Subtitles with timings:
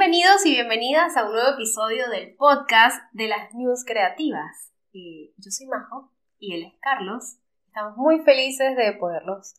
[0.00, 4.72] Bienvenidos y bienvenidas a un nuevo episodio del podcast de las News Creativas.
[4.92, 7.36] Y yo soy Majo y él es Carlos.
[7.66, 9.56] Estamos muy felices de poderlos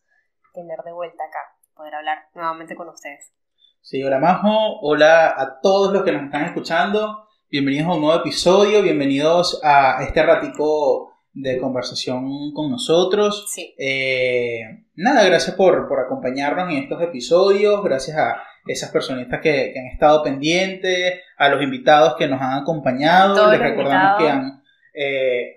[0.55, 1.37] tener de vuelta acá,
[1.75, 3.31] poder hablar nuevamente con ustedes.
[3.81, 7.27] Sí, hola Majo, hola a todos los que nos están escuchando.
[7.51, 13.45] Bienvenidos a un nuevo episodio, bienvenidos a este ratico de conversación con nosotros.
[13.53, 13.75] Sí.
[13.77, 19.79] Eh, nada, gracias por, por acompañarnos en estos episodios, gracias a esas personitas que, que
[19.79, 23.35] han estado pendientes, a los invitados que nos han acompañado.
[23.35, 25.55] Todos Les recordamos que han, eh,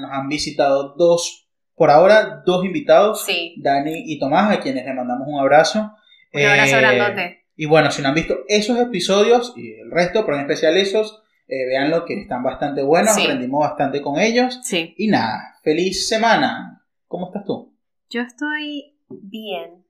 [0.00, 3.54] nos han visitado dos, por ahora, dos invitados, Sí.
[3.58, 5.92] Dani y Tomás, a quienes les mandamos un abrazo.
[6.32, 7.44] Un abrazo Eh, grandote.
[7.56, 11.22] y bueno, si no han visto esos episodios y el resto, pero en especial esos,
[11.48, 13.22] eh, veanlo que están bastante buenos, Sí.
[13.24, 14.60] aprendimos bastante con ellos.
[14.62, 14.94] Sí.
[14.96, 16.82] Y nada, feliz semana.
[17.08, 17.74] ¿Cómo estás tú?
[18.10, 19.81] Yo estoy bien.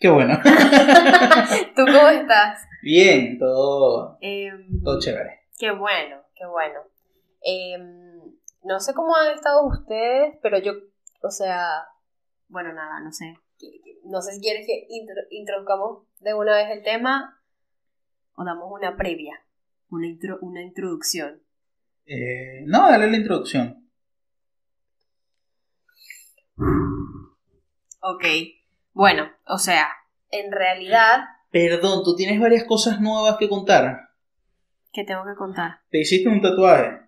[0.00, 0.38] Qué bueno.
[1.76, 2.66] ¿Tú cómo estás?
[2.82, 5.40] Bien, todo, Em, todo chévere.
[5.58, 6.80] Qué bueno, qué bueno.
[7.42, 8.32] Em,
[8.64, 10.72] no sé cómo han estado ustedes, pero yo,
[11.22, 11.84] o sea,
[12.48, 13.36] bueno, nada, no sé.
[14.04, 17.38] No sé si quieres que intro- introduzcamos de una vez el tema
[18.34, 19.34] o damos una previa,
[19.90, 21.42] una, intro- una introducción.
[22.06, 23.86] Eh, no, dale la introducción.
[28.02, 28.24] Ok,
[28.92, 29.88] bueno, o sea,
[30.30, 34.08] en realidad, Perdón, tú tienes varias cosas nuevas que contar.
[34.92, 35.80] ¿qué tengo que contar?
[35.90, 36.98] Te hiciste un tatuaje.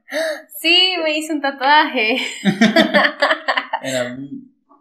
[0.61, 2.17] Sí, me hice un tatuaje.
[3.83, 4.17] Era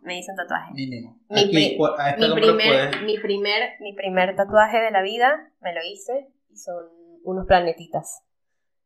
[0.04, 0.74] Me hice un tatuaje.
[0.74, 1.20] mínimo.
[1.30, 5.02] Mi Aquí, pri- cu- a Mi número primer, mi, primer, mi primer tatuaje de la
[5.02, 6.86] vida me lo hice y son
[7.24, 8.24] unos planetitas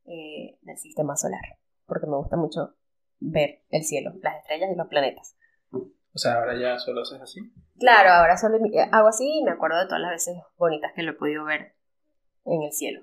[0.05, 1.41] eh, del sistema solar.
[1.85, 2.75] Porque me gusta mucho
[3.19, 5.35] ver el cielo, las estrellas y los planetas.
[6.15, 7.41] O sea, ahora ya solo haces así.
[7.77, 11.03] Claro, ahora solo mi- hago así y me acuerdo de todas las veces bonitas que
[11.03, 11.75] lo he podido ver
[12.45, 13.01] en el cielo.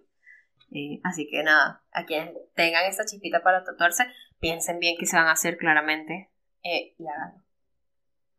[0.70, 4.04] Eh, así que nada, a quienes tengan esta chispita para tatuarse,
[4.40, 6.30] piensen bien qué se van a hacer claramente
[6.62, 7.42] eh, y háganlo.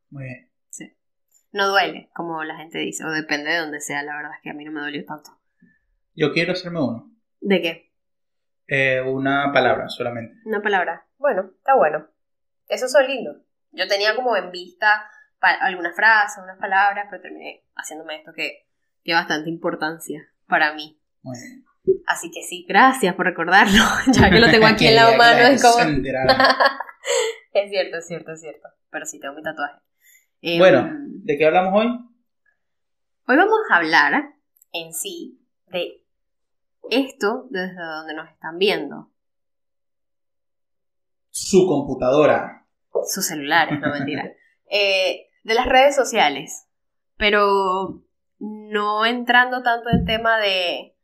[0.10, 0.50] Muy bien.
[1.52, 4.50] No duele, como la gente dice, o depende de donde sea, la verdad es que
[4.50, 5.30] a mí no me dolió tanto.
[6.16, 7.12] Yo quiero hacerme uno.
[7.42, 7.92] ¿De qué?
[8.68, 10.36] Eh, una palabra solamente.
[10.46, 11.06] Una palabra.
[11.20, 12.08] Bueno, está bueno.
[12.68, 13.38] Esos son lindos.
[13.74, 18.66] Yo tenía como en vista algunas frases, unas palabras, pero terminé haciéndome esto que
[19.02, 20.98] tiene bastante importancia para mí.
[21.22, 21.66] Muy bien.
[22.08, 23.84] Así que sí, gracias por recordarlo.
[24.14, 25.80] ya que lo tengo aquí en la mano, es como...
[27.54, 28.70] es cierto, es cierto, es cierto.
[28.90, 29.80] Pero sí tengo mi tatuaje.
[30.42, 30.90] Em, Bueno.
[31.26, 31.88] ¿De qué hablamos hoy?
[33.28, 34.34] Hoy vamos a hablar
[34.72, 36.04] en sí de
[36.90, 39.10] esto desde donde nos están viendo.
[41.30, 42.63] Su computadora.
[43.06, 44.32] Sus celulares, no mentira.
[44.70, 46.68] Eh, de las redes sociales.
[47.18, 48.04] Pero
[48.40, 50.96] no entrando tanto en tema de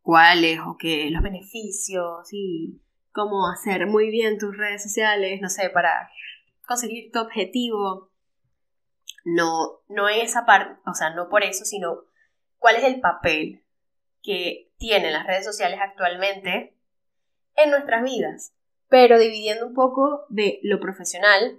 [0.00, 2.80] cuáles o qué, los beneficios y
[3.12, 6.10] cómo hacer muy bien tus redes sociales, no sé, para
[6.66, 8.10] conseguir tu objetivo.
[9.24, 12.02] No, no en esa parte, o sea, no por eso, sino
[12.58, 13.64] cuál es el papel
[14.22, 16.76] que tienen las redes sociales actualmente
[17.56, 18.54] en nuestras vidas
[18.94, 21.58] pero dividiendo un poco de lo profesional,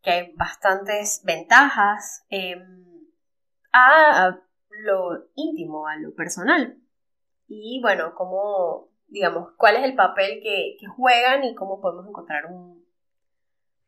[0.00, 3.04] que hay bastantes ventajas, em,
[3.74, 6.78] a lo íntimo, a lo personal.
[7.46, 12.46] Y bueno, cómo, digamos, cuál es el papel que, que juegan y cómo podemos encontrar
[12.46, 12.82] un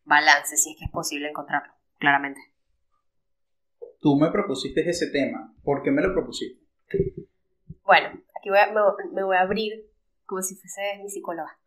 [0.04, 2.42] balance, si es que es posible encontrarlo, claramente.
[4.02, 5.54] Tú me propusiste ese tema.
[5.64, 6.62] ¿Por qué me lo propusiste?
[7.82, 8.08] Bueno,
[8.38, 9.86] aquí voy a- me, me voy a abrir
[10.26, 11.58] como si fuese mi psicóloga.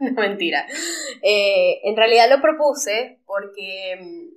[0.00, 0.66] No, mentira.
[1.22, 4.36] Eh, en realidad lo propuse porque mm,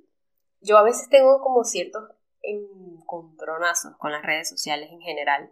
[0.62, 2.04] yo a veces tengo como ciertos
[2.42, 5.52] encontronazos con las redes sociales en general.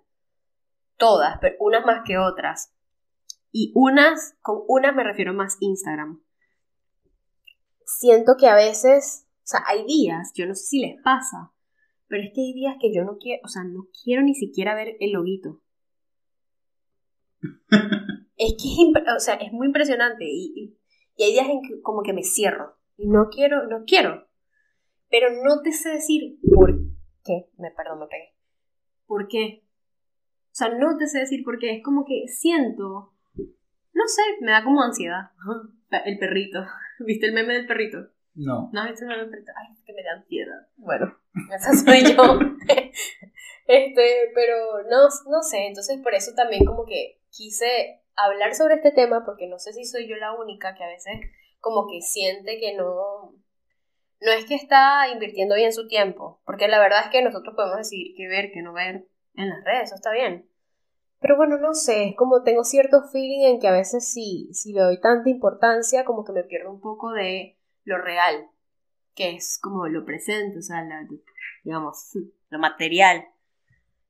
[0.97, 2.73] Todas, pero unas más que otras.
[3.51, 6.21] Y unas, con unas me refiero más Instagram.
[7.85, 11.53] Siento que a veces, o sea, hay días, yo no sé si les pasa,
[12.07, 14.75] pero es que hay días que yo no quiero, o sea, no quiero ni siquiera
[14.75, 15.61] ver el loguito.
[18.37, 20.77] es que es, o sea, es muy impresionante y, y-
[21.15, 24.27] y hay días en que como que me cierro y no quiero, no quiero.
[25.09, 26.71] Pero no te sé decir por
[27.25, 28.35] qué, me perdón, me pegué.
[29.07, 29.63] ¿Por qué?
[30.51, 33.13] O sea, no te sé decir por qué, es como que siento,
[33.93, 35.31] no sé, me da como ansiedad.
[36.05, 36.59] El perrito,
[36.99, 38.09] ¿viste el meme del perrito?
[38.35, 38.69] No.
[38.73, 39.53] No, eso no me enfrenta.
[39.57, 40.67] Ay, que me da ansiedad.
[40.75, 41.17] Bueno,
[41.55, 42.39] esa soy yo.
[43.67, 45.67] este, pero no, no sé.
[45.67, 49.85] Entonces, por eso también como que quise hablar sobre este tema, porque no sé si
[49.85, 51.21] soy yo la única que a veces
[51.59, 53.33] como que siente que no.
[54.19, 57.77] No es que está invirtiendo bien su tiempo, porque la verdad es que nosotros podemos
[57.77, 60.49] decidir qué ver, qué no ver, en las redes, eso está bien.
[61.19, 64.73] Pero bueno, no sé, es como tengo cierto feeling en que a veces si, si
[64.73, 68.49] le doy tanta importancia, como que me pierdo un poco de lo real,
[69.15, 70.83] que es como lo presente, o sea,
[71.63, 72.11] digamos,
[72.49, 73.27] lo material.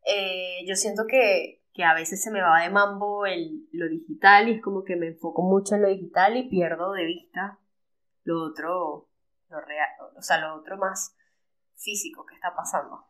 [0.05, 4.49] Eh, yo siento que, que, a veces se me va de mambo el, lo digital
[4.49, 7.59] y es como que me enfoco mucho en lo digital y pierdo de vista
[8.23, 9.09] lo otro,
[9.49, 11.15] lo real, o sea, lo otro más
[11.75, 13.05] físico que está pasando.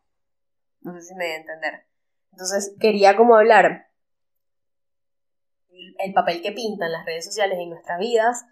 [0.81, 1.87] No sé si me voy a entender.
[2.31, 3.87] Entonces quería como hablar
[5.99, 8.45] el papel que pintan las redes sociales en nuestras vidas,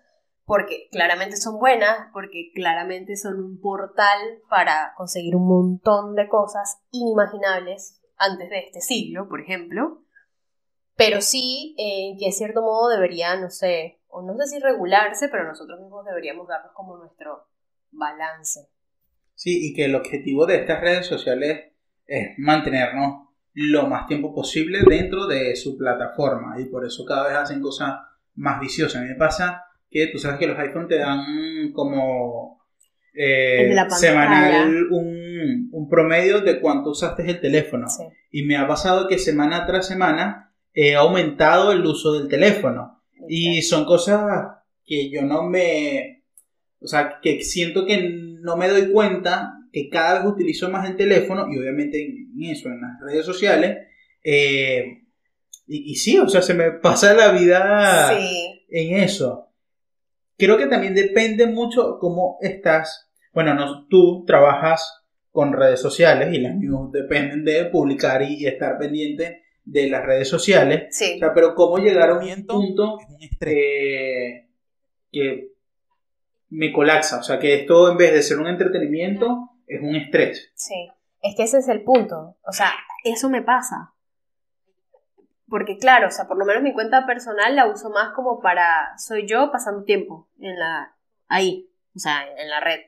[0.46, 4.20] porque claramente son buenas, porque claramente son un portal
[4.50, 10.05] para conseguir un montón de cosas inimaginables antes de este siglo, por ejemplo,
[10.96, 15.28] pero sí eh, que de cierto modo debería, no sé, o no sé si regularse,
[15.30, 17.48] pero nosotros mismos deberíamos darnos como nuestro
[17.92, 18.70] balance.
[19.34, 21.74] Sí, y que el objetivo de estas redes sociales
[22.06, 27.38] es mantenernos lo más tiempo posible dentro de su plataforma y por eso cada vez
[27.38, 27.96] hacen cosas
[28.36, 29.02] más viciosas.
[29.02, 32.66] A mí me pasa que tú sabes que los iPhones te dan como
[33.14, 37.88] eh, semanal un, un, promedio de cuánto usaste el teléfono.
[38.30, 40.45] Y me ha pasado que semana tras semana
[40.76, 43.02] he aumentado el uso del teléfono.
[43.28, 44.22] Y son cosas
[44.86, 46.24] que yo no me...
[46.80, 48.12] O sea, que siento que
[48.42, 52.70] no me doy cuenta que cada vez utilizo más el teléfono y obviamente en eso,
[52.70, 53.88] en las redes sociales.
[54.24, 55.06] Eh,
[55.68, 58.16] y, sí, o sea, se me pasa la vida
[58.70, 59.50] en eso.
[60.38, 63.10] Creo que también depende mucho cómo estás.
[63.34, 68.78] Bueno, no, tú trabajas con redes sociales y las news dependen de publicar y, estar
[68.78, 70.96] pendiente de las redes sociales.
[70.96, 71.16] Sí.
[71.16, 73.00] O sea, pero cómo llegar a un punto
[73.42, 74.48] eh,
[75.12, 75.52] que
[76.50, 77.20] me colapsa.
[77.20, 80.52] O sea, que esto en vez de ser un entretenimiento es un estrés.
[80.56, 80.90] Sí,
[81.22, 82.38] es que ese es el punto.
[82.46, 82.72] O sea,
[83.04, 83.94] eso me pasa.
[85.48, 88.98] Porque claro, o sea, por lo menos mi cuenta personal la uso más como para,
[88.98, 90.96] soy yo pasando tiempo en la,
[91.28, 92.80] ahí, o sea, en la red.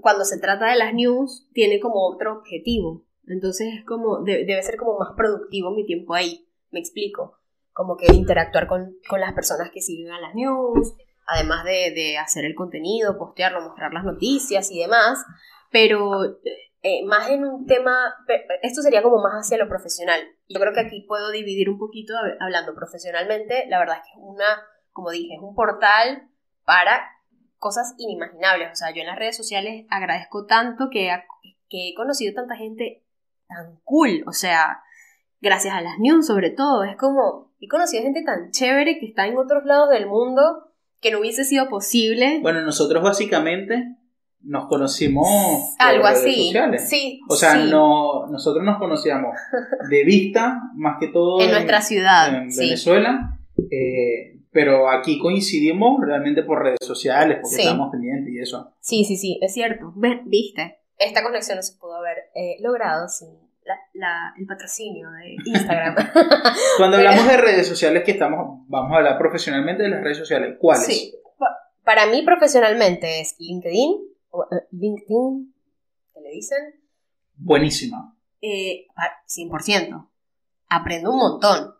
[0.00, 3.04] Cuando se trata de las news, tiene como otro objetivo.
[3.26, 6.48] Entonces es como, debe ser como más productivo mi tiempo ahí.
[6.70, 7.38] Me explico.
[7.72, 10.94] Como que interactuar con, con las personas que siguen a las news,
[11.26, 15.24] además de, de hacer el contenido, postearlo, mostrar las noticias y demás
[15.70, 16.38] pero
[16.82, 18.14] eh, más en un tema,
[18.62, 20.20] esto sería como más hacia lo profesional.
[20.48, 24.18] Yo creo que aquí puedo dividir un poquito hablando profesionalmente, la verdad es que es
[24.18, 24.62] una,
[24.92, 26.30] como dije, es un portal
[26.64, 27.10] para
[27.58, 28.72] cosas inimaginables.
[28.72, 31.10] O sea, yo en las redes sociales agradezco tanto que,
[31.68, 33.04] que he conocido tanta gente
[33.48, 34.80] tan cool, o sea,
[35.40, 39.26] gracias a las news sobre todo, es como, he conocido gente tan chévere que está
[39.26, 42.40] en otros lados del mundo que no hubiese sido posible.
[42.42, 43.96] Bueno, nosotros básicamente
[44.42, 45.26] nos conocimos
[45.78, 46.52] algo así.
[46.78, 49.34] sí o sea no nosotros nos conocíamos
[49.90, 53.36] de vista más que todo en, nuestra ciudad en Venezuela
[53.70, 58.72] eh, pero aquí coincidimos realmente por redes sociales porque estamos pendientes y eso.
[58.80, 59.92] Sí sí sí es cierto.
[60.24, 63.28] Viste esta conexión no se pudo haber eh, logrado sin
[63.94, 65.96] la, el patrocinio de Instagram
[66.76, 70.56] cuando hablamos de redes sociales que estamos vamos a hablar profesionalmente de las redes sociales
[70.60, 71.14] cuáles sí
[71.84, 74.16] para mí profesionalmente es LinkedIn
[74.50, 75.54] eh, LinkedIn,
[76.14, 76.58] ¿qué le dicen?
[77.36, 78.16] Buenísima.
[78.40, 78.86] Eh,
[79.26, 80.08] 100%.
[80.68, 81.74] Aprendo un montón.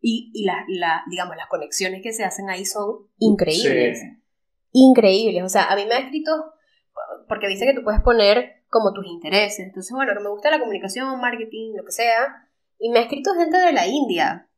[0.00, 4.00] Y, y la, digamos, las conexiones que se hacen ahí son increíbles.
[4.72, 5.42] Increíbles.
[5.42, 6.30] O sea, a mí me ha escrito,
[7.28, 9.60] porque dice que tú puedes poner como tus intereses.
[9.60, 12.48] Entonces, bueno, que me gusta la comunicación, marketing, lo que sea.
[12.78, 14.48] Y me ha escrito gente de la India.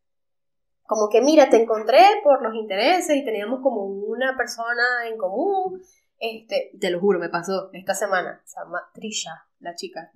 [0.86, 5.80] Como que, mira, te encontré por los intereses y teníamos como una persona en común
[6.20, 8.42] este, te lo juro, me pasó esta semana.
[8.44, 10.12] Se llama Trisha, la chica.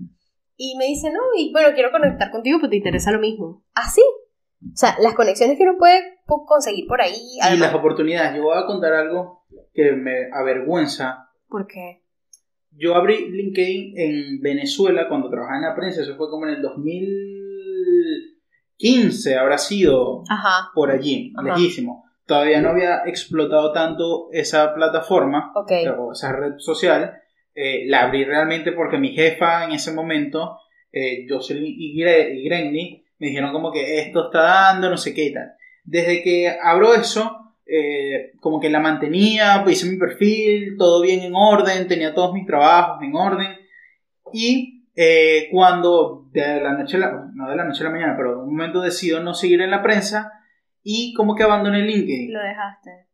[0.56, 3.64] Y me dice, no, y bueno, quiero conectar contigo porque te interesa lo mismo.
[3.72, 4.02] Así.
[4.02, 7.38] o sea, las conexiones que uno puede conseguir por ahí.
[7.52, 8.36] Y las oportunidades.
[8.36, 11.30] Yo voy a contar algo que me avergüenza.
[11.48, 12.03] ¿Por qué?
[12.76, 16.02] Yo abrí LinkedIn en Venezuela cuando trabajaba en la prensa.
[16.02, 20.22] Eso fue como en el 2015, habrá sido.
[20.28, 20.70] Ajá.
[20.74, 27.20] Por allí, lejísimo todavía no había explotado tanto esa plataforma, o esa red social.
[27.54, 30.58] Eh, la abrí realmente porque mi jefa en ese momento,
[30.90, 35.32] eh, Jocelyn y Grenny, me dijeron como que esto está dando, no sé qué y
[35.32, 35.52] tal.
[35.84, 41.20] Desde que abro eso, eh, como que la mantenía, pues hice mi perfil, todo bien
[41.20, 43.56] en orden, tenía todos mis trabajos en orden.
[44.32, 48.14] Y eh, cuando de la noche a la, no de la noche a la mañana,
[48.16, 50.32] pero en un momento decido no seguir en la prensa,
[50.82, 52.32] y como que abandoné LinkedIn.
[52.32, 53.06] Lo dejaste.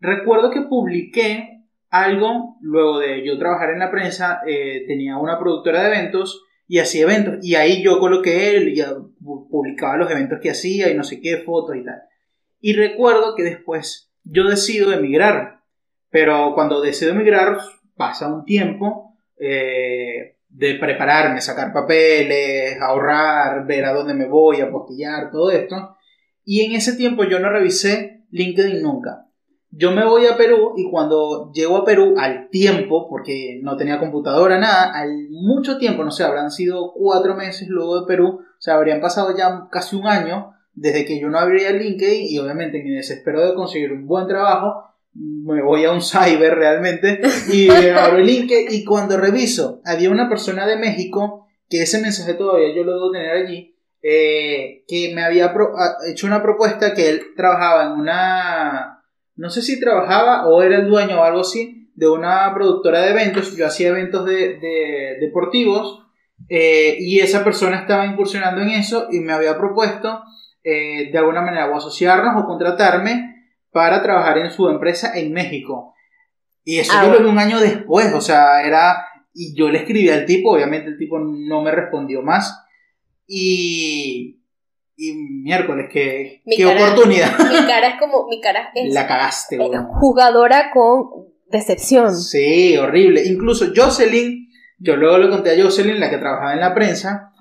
[0.00, 5.82] Recuerdo que publiqué algo luego de yo trabajar en la prensa, eh, tenía una productora
[5.82, 7.38] de eventos y hacía eventos.
[7.40, 8.92] Y ahí yo coloqué, él, ya
[9.22, 12.02] publicaba los eventos que hacía y no sé qué, fotos y tal.
[12.66, 15.60] Y recuerdo que después yo decido emigrar,
[16.08, 17.58] pero cuando decido emigrar
[17.94, 25.30] pasa un tiempo eh, de prepararme, sacar papeles, ahorrar, ver a dónde me voy, apostillar,
[25.30, 25.98] todo esto.
[26.42, 29.26] Y en ese tiempo yo no revisé LinkedIn nunca.
[29.70, 33.98] Yo me voy a Perú y cuando llego a Perú al tiempo, porque no tenía
[33.98, 38.56] computadora, nada, al mucho tiempo, no sé, habrán sido cuatro meses luego de Perú, o
[38.58, 42.78] sea, habrían pasado ya casi un año desde que yo no abría LinkedIn y obviamente
[42.78, 47.20] en mi desespero de conseguir un buen trabajo, me voy a un cyber realmente
[47.52, 52.74] y abro LinkedIn y cuando reviso, había una persona de México que ese mensaje todavía
[52.74, 55.54] yo lo debo tener allí, eh, que me había
[56.08, 58.94] hecho una propuesta que él trabajaba en una
[59.36, 63.10] no sé si trabajaba o era el dueño o algo así de una productora de
[63.10, 63.56] eventos.
[63.56, 66.02] Yo hacía eventos de, deportivos
[66.48, 70.22] eh, y esa persona estaba incursionando en eso y me había propuesto
[70.64, 75.94] eh, de alguna manera o asociarnos o contratarme para trabajar en su empresa en México.
[76.64, 79.04] Y eso ah, yo lo vi un año después, o sea, era...
[79.34, 82.64] Y yo le escribí al tipo, obviamente el tipo no me respondió más.
[83.26, 84.40] Y,
[84.96, 87.36] y miércoles, qué, qué oportunidad.
[87.50, 88.94] Mi cara es como, mi cara es...
[88.94, 89.58] La cagaste,
[89.98, 92.16] Jugadora con decepción.
[92.16, 93.24] Sí, horrible.
[93.26, 97.33] Incluso Jocelyn, yo luego le conté a Jocelyn, la que trabajaba en la prensa,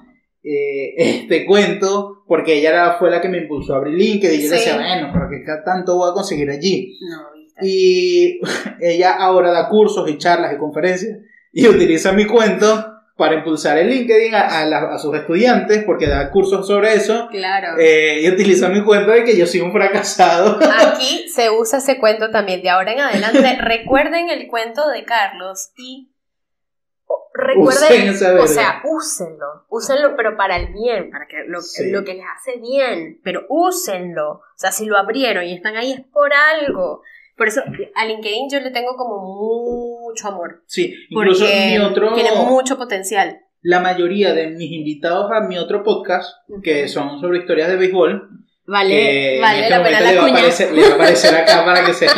[0.43, 4.49] eh, este cuento, porque ella fue la que me impulsó a abrir LinkedIn y yo
[4.49, 6.97] le decía, bueno, pero qué tanto voy a conseguir allí.
[7.61, 8.39] y
[8.81, 11.17] ella ahora da cursos y charlas y conferencias
[11.51, 16.93] y utiliza mi cuento para impulsar el LinkedIn a, sus estudiantes, porque da cursos sobre
[16.93, 17.27] eso.
[17.29, 17.77] Claro.
[17.79, 20.59] Eh, y utiliza mi cuento de que yo soy un fracasado.
[20.79, 22.63] Aquí se usa ese cuento también.
[22.63, 26.09] De ahora en adelante, recuerden el cuento de Carlos y
[27.33, 28.09] recuerden,
[28.39, 31.59] o sea, úsenlo, úsenlo, pero para el bien, para que lo,
[31.91, 34.31] lo, que les hace bien, pero úsenlo.
[34.31, 37.01] O sea, si lo abrieron y están ahí es por algo.
[37.35, 37.61] Por eso
[37.95, 40.63] a LinkedIn yo le tengo como mucho amor.
[40.67, 42.13] Sí, incluso mi otro...
[42.13, 43.41] Tiene mucho potencial.
[43.61, 48.43] La mayoría de mis invitados a mi otro podcast, que son sobre historias de béisbol,
[48.65, 51.83] Vale, vale este la pena la le va, aparecer, le va a aparecer acá para
[51.83, 52.07] que se...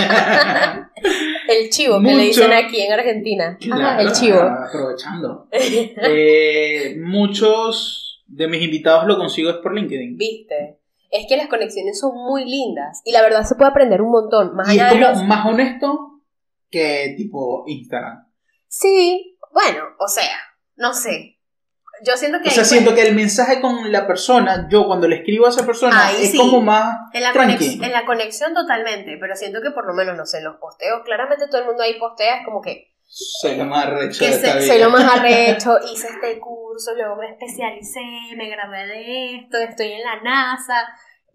[1.47, 3.57] el chivo, que le dicen aquí en Argentina.
[3.99, 4.39] el chivo.
[4.39, 5.47] Aprovechando.
[5.51, 10.17] eh, muchos de mis invitados lo consigo es por LinkedIn.
[10.17, 10.79] ¿Viste?
[11.11, 14.55] es que las conexiones son muy lindas y la verdad se puede aprender un montón.
[14.55, 16.21] Más y es como más honesto
[16.69, 18.27] que tipo Instagram.
[18.67, 20.35] Sí, bueno, o sea,
[20.75, 21.34] no sé.
[22.03, 22.49] Yo siento que...
[22.49, 25.65] O sea, siento que el mensaje con la persona, yo cuando le escribo a esa
[25.65, 26.95] persona, es como más...
[27.13, 30.57] En la, en la conexión totalmente, pero siento que por lo menos, no sé, los
[30.57, 34.25] posteos, claramente todo el mundo ahí postea, es como que soy lo más arrecho.
[34.25, 38.01] soy lo más arrecho, hice este curso, luego me especialicé,
[38.35, 40.87] me gradué de esto, estoy en la NASA.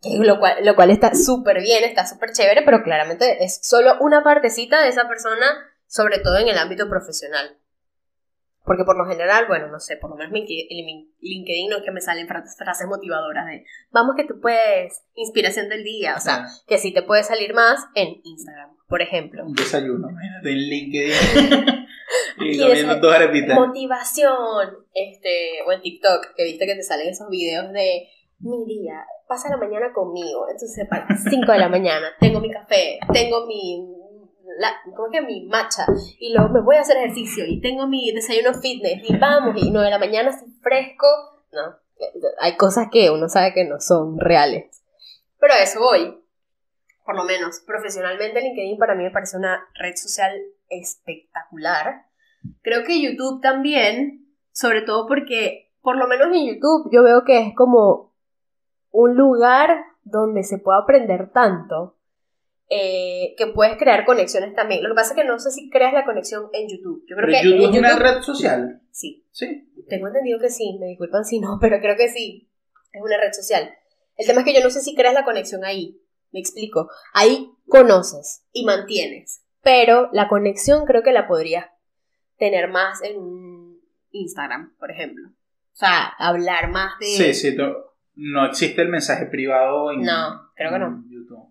[0.02, 4.22] Lo cual, lo cual está súper bien, está súper chévere, pero claramente es solo una
[4.22, 5.46] partecita de esa persona,
[5.86, 7.58] sobre todo en el ámbito profesional.
[8.64, 12.00] Porque por lo general, bueno, no sé, por lo menos LinkedIn no es que me
[12.00, 16.92] salen frases motivadoras de vamos que tú puedes, inspiración del día, o sea, que sí
[16.92, 19.46] te puede salir más en Instagram por ejemplo.
[19.46, 21.86] Un desayuno, imagínate en LinkedIn.
[22.40, 23.56] y comiendo dos arepitas.
[23.56, 28.08] Motivación, este, o en TikTok, que viste que te salen esos videos de
[28.40, 30.46] mi día, pasa la mañana conmigo.
[30.50, 33.86] Entonces, para las 5 de la mañana, tengo mi café, tengo mi
[34.58, 35.86] la, ¿cómo que mi matcha?
[36.18, 39.70] Y luego me voy a hacer ejercicio y tengo mi desayuno fitness y vamos, y
[39.70, 41.06] 9 de la mañana así fresco.
[41.52, 41.76] No,
[42.38, 44.82] hay cosas que uno sabe que no son reales.
[45.38, 46.20] Pero a eso voy
[47.10, 50.32] por lo menos profesionalmente LinkedIn para mí me parece una red social
[50.68, 52.06] espectacular.
[52.62, 57.40] Creo que YouTube también, sobre todo porque por lo menos en YouTube yo veo que
[57.40, 58.14] es como
[58.92, 61.96] un lugar donde se puede aprender tanto.
[62.72, 64.82] Eh, que puedes crear conexiones también.
[64.84, 67.04] Lo que pasa es que no sé si creas la conexión en YouTube.
[67.08, 68.80] Yo creo que YouTube es una red social.
[68.92, 69.26] Sí.
[69.32, 69.68] Sí.
[69.88, 72.48] Tengo entendido que sí, me disculpan si no, pero creo que sí.
[72.92, 73.74] Es una red social.
[74.16, 76.00] El tema es que yo no sé si creas la conexión ahí.
[76.30, 76.88] Me explico.
[77.12, 81.66] Ahí conoces y mantienes, pero la conexión creo que la podrías
[82.38, 83.80] tener más en
[84.12, 85.28] Instagram, por ejemplo.
[85.28, 87.06] O sea, hablar más de...
[87.06, 87.56] Sí, sí,
[88.14, 91.04] no existe el mensaje privado en, no, creo que no.
[91.08, 91.50] YouTube.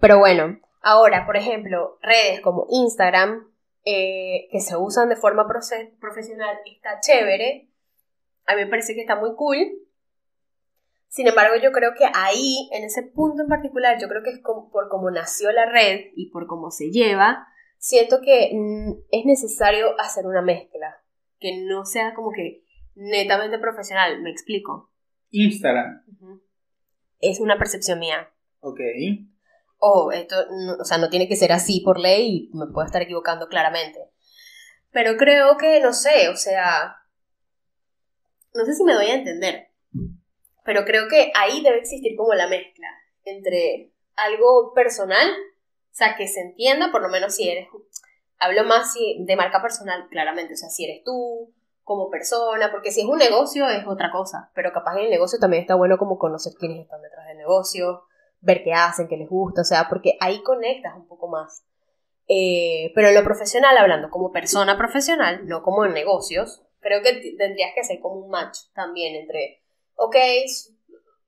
[0.00, 3.48] Pero bueno, ahora, por ejemplo, redes como Instagram,
[3.84, 7.68] eh, que se usan de forma profesional, está chévere.
[8.46, 9.58] A mí me parece que está muy cool.
[11.08, 14.40] Sin embargo, yo creo que ahí, en ese punto en particular, yo creo que es
[14.40, 19.98] por cómo nació la red y por cómo se lleva, siento que mm, es necesario
[19.98, 21.02] hacer una mezcla.
[21.40, 22.64] Que no sea como que
[22.94, 24.90] netamente profesional, me explico.
[25.30, 26.02] Instagram.
[27.20, 28.30] Es una percepción mía.
[28.60, 28.80] Ok.
[29.78, 30.36] O esto,
[30.80, 34.10] o sea, no tiene que ser así por ley y me puedo estar equivocando claramente.
[34.90, 36.96] Pero creo que, no sé, o sea,
[38.54, 39.68] no sé si me doy a entender,
[40.64, 42.88] pero creo que ahí debe existir como la mezcla
[43.24, 47.68] entre algo personal, o sea, que se entienda, por lo menos si eres,
[48.38, 51.54] hablo más de marca personal, claramente, o sea, si eres tú
[51.84, 55.38] como persona, porque si es un negocio es otra cosa, pero capaz en el negocio
[55.38, 58.02] también está bueno como conocer quiénes están detrás del negocio,
[58.40, 61.64] ver qué hacen, qué les gusta, o sea, porque ahí conectas un poco más.
[62.28, 67.34] Eh, pero en lo profesional, hablando como persona profesional, no como en negocios, creo que
[67.36, 69.62] tendrías que hacer como un match también entre,
[69.94, 70.16] ok,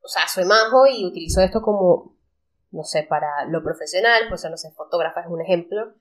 [0.02, 2.16] o sea, soy majo y utilizo esto como,
[2.70, 5.94] no sé, para lo profesional, pues no sé, fotógrafa es un ejemplo,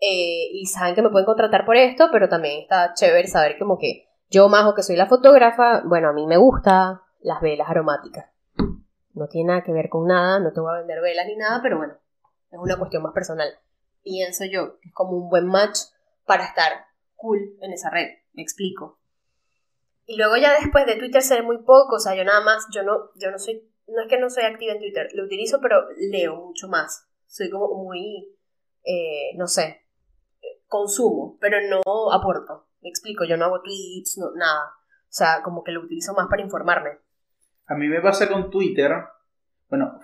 [0.00, 3.78] eh, y saben que me pueden contratar por esto, pero también está chévere saber como
[3.78, 8.26] que yo majo que soy la fotógrafa, bueno, a mí me gusta las velas aromáticas.
[9.18, 11.60] No tiene nada que ver con nada, no te voy a vender velas ni nada,
[11.60, 11.94] pero bueno,
[12.50, 13.48] es una cuestión más personal.
[14.02, 15.78] Pienso yo que es como un buen match
[16.24, 19.00] para estar cool en esa red, me explico.
[20.06, 22.82] Y luego ya después de Twitter sé muy poco, o sea, yo nada más, yo
[22.84, 25.88] no, yo no soy, no es que no soy activa en Twitter, lo utilizo, pero
[25.98, 27.06] leo mucho más.
[27.26, 28.34] Soy como muy,
[28.84, 29.82] eh, no sé,
[30.68, 32.68] consumo, pero no aporto.
[32.80, 34.74] Me explico, yo no hago tweets, no, nada.
[34.86, 37.00] O sea, como que lo utilizo más para informarme.
[37.68, 38.92] A mí me pasa con Twitter.
[39.68, 40.00] Bueno,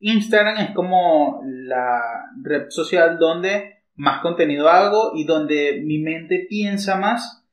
[0.00, 6.96] Instagram es como la red social donde más contenido hago y donde mi mente piensa
[6.96, 7.44] más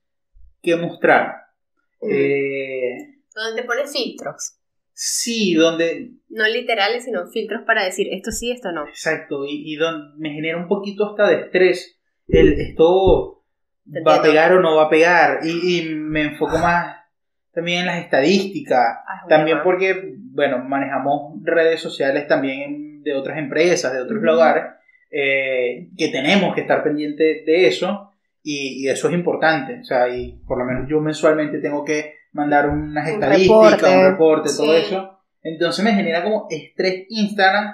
[0.61, 1.45] que mostrar.
[2.01, 2.09] Mm.
[2.11, 4.57] Eh, donde te pones filtros.
[4.93, 6.11] Sí, donde...
[6.29, 8.87] No literales, sino filtros para decir esto sí, esto no.
[8.87, 13.43] Exacto, y, y donde me genera un poquito hasta de estrés el esto
[14.05, 15.39] va a pegar o no va a pegar.
[15.43, 16.98] Y, y me enfoco más
[17.55, 23.94] también en las estadísticas, ah, también porque, bueno, manejamos redes sociales también de otras empresas,
[23.94, 24.65] de otros lugares,
[25.09, 28.11] eh, que tenemos que estar pendientes de eso
[28.44, 29.79] y, eso es importante.
[29.79, 34.50] O sea, y por lo menos yo mensualmente tengo que mandar unas estadísticas, un reporte,
[34.55, 35.20] todo eso.
[35.41, 37.74] Entonces me genera como estrés Instagram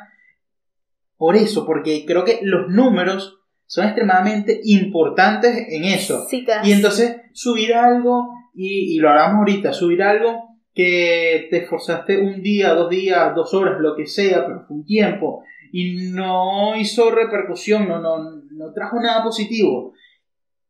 [1.18, 6.28] por eso, porque creo que los números son extremadamente importantes en eso.
[6.64, 12.74] y entonces subir algo, y, lo hablamos ahorita, subir algo que te esforzaste un día,
[12.74, 17.88] dos días, dos horas, lo que sea, pero fue un tiempo, y no hizo repercusión,
[17.88, 18.18] no, no,
[18.52, 19.94] no trajo nada positivo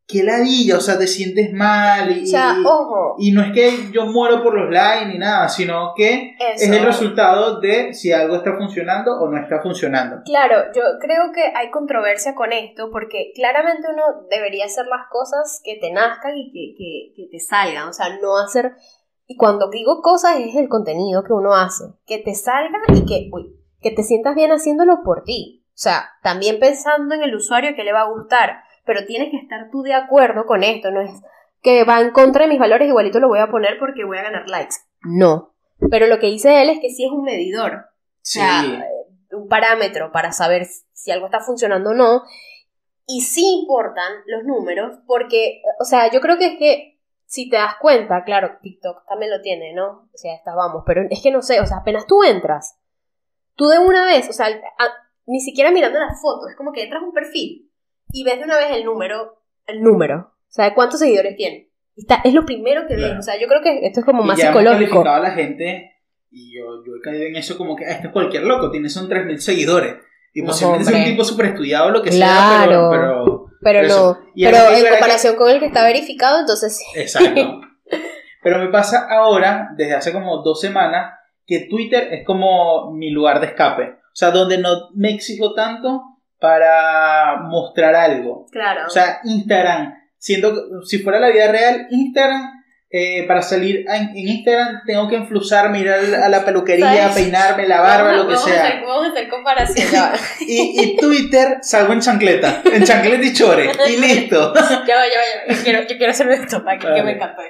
[0.06, 2.24] qué ladilla, o sea, te sientes mal y,
[3.18, 6.84] y, no es que yo muero por los likes ni nada, sino que es el
[6.84, 10.22] resultado de si algo está funcionando o no está funcionando.
[10.24, 15.60] Claro, yo creo que hay controversia con esto porque claramente uno debería hacer las cosas
[15.64, 18.72] que te nazcan y que, que te salgan, o sea, no hacer...
[19.26, 23.30] Y cuando digo cosas es el contenido que uno hace, que te salga y que,
[23.32, 25.64] uy, que te sientas bien haciéndolo por ti.
[25.68, 29.36] O sea, también pensando en el usuario que le va a gustar pero tienes que
[29.36, 31.10] estar tú de acuerdo con esto, no es
[31.62, 34.24] que va en contra de mis valores, igualito lo voy a poner porque voy a
[34.24, 34.76] ganar likes.
[35.02, 35.54] No.
[35.90, 37.72] Pero lo que dice él es que sí es un medidor.
[37.74, 38.84] O sea,
[39.30, 42.22] un parámetro para saber si algo está funcionando o no.
[43.06, 47.56] Y sí importan los números porque, o sea, yo creo que es que si te
[47.56, 50.08] das cuenta, claro, TikTok también lo tiene, ¿no?
[50.12, 52.78] O sea, estas vamos, pero es que no sé, o sea, apenas tú entras,
[53.54, 54.48] tú de una vez, o sea,
[55.26, 57.71] ni siquiera mirando las fotos, es como que entras un perfil
[58.10, 61.70] y ves de una vez el número, el número, o sea, cuántos seguidores tiene.
[61.96, 64.38] Está, es lo primero que ves, o sea, yo creo que esto es como más
[64.38, 65.06] psicológico.
[65.06, 65.92] a la gente
[66.30, 68.88] y yo, yo he caído en eso como que, ah, este es cualquier loco, tiene
[68.88, 69.96] son 3.000 seguidores.
[70.32, 72.88] Y posiblemente es un tipo súper estudiado, lo que sea, pero...
[72.90, 74.18] Pero, pero, no.
[74.34, 76.84] pero en comparación con el que está verificado, entonces sí.
[76.98, 77.60] Exacto.
[78.42, 81.12] pero me pasa ahora, desde hace como dos semanas,
[81.46, 83.82] que Twitter es como mi lugar de escape.
[83.82, 86.02] O sea, donde no me exijo tanto
[86.42, 88.46] para mostrar algo.
[88.50, 88.86] Claro.
[88.88, 92.50] O sea, Instagram, siendo si fuera la vida real, Instagram,
[92.90, 98.12] eh, para salir en, Instagram tengo que enflusarme, ir a la peluquería, peinarme, la barba,
[98.12, 98.82] lo que sea.
[98.84, 99.86] vamos a hacer comparación.
[100.40, 104.52] y, Twitter salgo en chancleta, en chancleta y chore, y listo.
[104.54, 107.40] ya va, ya va, Yo quiero, yo quiero hacer esto para que, me encantó.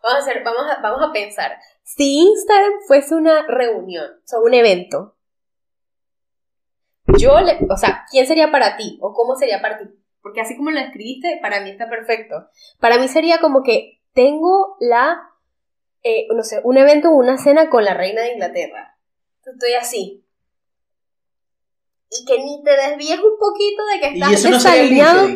[0.00, 1.56] Vamos a, hacer, vamos, a, vamos a pensar.
[1.82, 5.17] Si Instagram fuese una reunión, o sea, un evento,
[7.16, 8.98] yo, le, o sea, ¿quién sería para ti?
[9.00, 9.84] ¿O cómo sería para ti?
[10.20, 12.48] Porque así como lo escribiste, para mí está perfecto.
[12.80, 15.18] Para mí sería como que tengo la,
[16.02, 18.98] eh, no sé, un evento o una cena con la reina de Inglaterra.
[19.44, 20.24] Estoy así.
[22.10, 25.28] Y que ni te desvíes un poquito de que estás desalineado.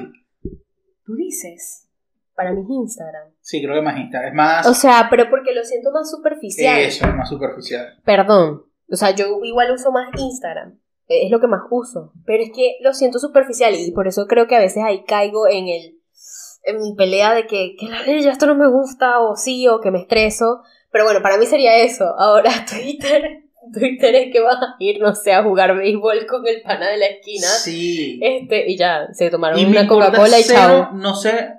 [1.04, 1.88] Tú dices.
[2.34, 3.32] para mí es Instagram.
[3.40, 4.30] Sí, creo que más Instagram.
[4.30, 4.66] Es más.
[4.66, 6.78] O sea, pero porque lo siento más superficial.
[6.80, 8.00] Eso, es más superficial.
[8.04, 8.64] Perdón.
[8.90, 10.78] O sea, yo igual uso más Instagram.
[11.08, 12.12] Es lo que más uso.
[12.24, 15.46] Pero es que lo siento superficial y por eso creo que a veces ahí caigo
[15.48, 15.98] en el.
[16.64, 19.80] en mi pelea de que, que la ley, esto no me gusta, o sí, o
[19.80, 20.62] que me estreso.
[20.90, 22.04] Pero bueno, para mí sería eso.
[22.18, 23.42] Ahora, Twitter.
[23.72, 26.96] Twitter es que vas a ir, no sé, a jugar béisbol con el pana de
[26.98, 27.46] la esquina.
[27.46, 28.18] Sí.
[28.20, 30.92] Este, y ya, se tomaron Y una Coca-Cola y chao.
[30.92, 31.50] No sé,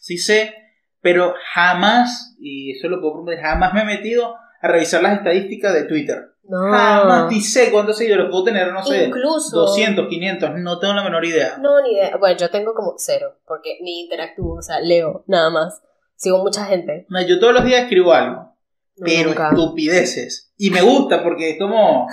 [0.00, 0.54] sí sé,
[1.00, 5.72] pero jamás, y eso lo puedo prometer, jamás me he metido a revisar las estadísticas
[5.72, 6.16] de Twitter.
[6.48, 6.70] No.
[6.70, 9.56] Jamás, ni sé cuántos seguidores puedo tener, no sé, Incluso.
[9.56, 11.56] 200, 500, no tengo la menor idea.
[11.58, 12.16] No, ni idea.
[12.18, 15.82] Bueno, yo tengo como cero, porque ni interactúo, o sea, leo, nada más.
[16.16, 17.04] Sigo mucha gente.
[17.08, 18.54] No, yo todos los días escribo algo,
[18.96, 19.48] No, pero nunca.
[19.50, 20.52] estupideces.
[20.56, 22.06] Y me gusta porque es como,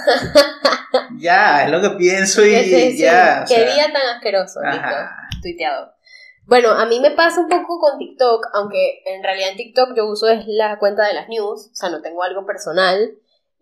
[1.17, 2.97] ya, es lo que pienso y Sí, sí, sí.
[3.03, 3.45] ya.
[3.47, 4.79] Qué sea, día tan asqueroso, listo.
[4.85, 5.15] ajá.
[5.41, 5.93] tuiteado.
[6.45, 10.05] Bueno, a mí me pasa un poco con TikTok, aunque en realidad en TikTok yo
[10.07, 13.13] uso es la cuenta de las news, o sea, no tengo algo personal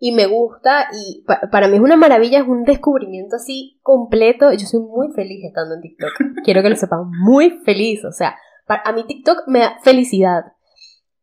[0.04, 4.50] y me gusta y pa- para mí es una maravilla, es un descubrimiento así completo.
[4.52, 6.10] Yo soy muy feliz estando en TikTok.
[6.44, 8.36] Quiero que lo sepan, muy feliz, o sea,
[8.66, 10.42] a mí TikTok me da felicidad.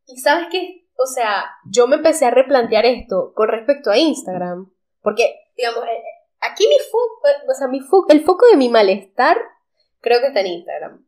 [0.06, 4.72] Y sabes qué, o sea, yo me empecé a replantear esto con respecto a Instagram,
[5.02, 8.70] porque digamos, eh, eh, aquí mi foco, o sea, mi fo- el foco de mi
[8.70, 9.38] malestar
[10.00, 11.06] creo que está en Instagram.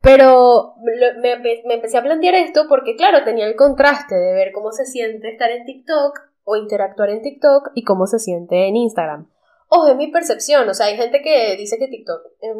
[0.00, 4.72] Pero me- me empecé a plantear esto porque, claro, tenía el contraste de ver cómo
[4.72, 9.30] se siente estar en TikTok o interactuar en TikTok y cómo se siente en Instagram.
[9.68, 10.68] Ojo, es mi percepción.
[10.68, 12.52] O sea, hay gente que dice que TikTok, eh,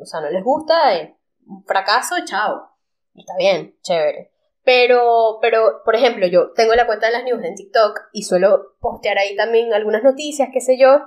[0.00, 1.16] o sea, no les gusta, eh,
[1.46, 2.70] un fracaso, chao.
[3.14, 4.32] Está bien, chévere.
[4.64, 8.76] Pero, pero, por ejemplo, yo tengo la cuenta de las news en TikTok y suelo
[8.80, 11.02] postear ahí también algunas noticias, qué sé yo,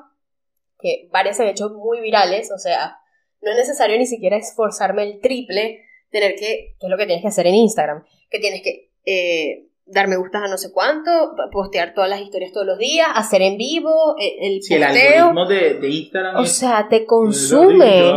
[0.80, 3.00] que varias se han hecho muy virales, o sea,
[3.42, 7.24] no es necesario ni siquiera esforzarme el triple, tener que, que es lo que tienes
[7.24, 11.12] que hacer en Instagram, que tienes que eh, dar me gustas a no sé cuánto,
[11.52, 15.46] postear todas las historias todos los días, hacer en vivo, eh, el el posteo, algoritmo
[15.48, 18.12] de, de Instagram o es- sea, te consume.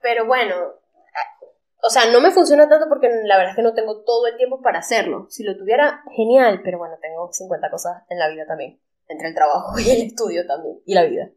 [0.00, 0.54] Pero bueno,
[1.82, 4.36] o sea, no me funciona tanto porque la verdad es que no tengo todo el
[4.36, 5.26] tiempo para hacerlo.
[5.30, 8.80] Si lo tuviera, genial, pero bueno, tengo 50 cosas en la vida también.
[9.06, 11.30] Entre el trabajo y el estudio también, y la vida.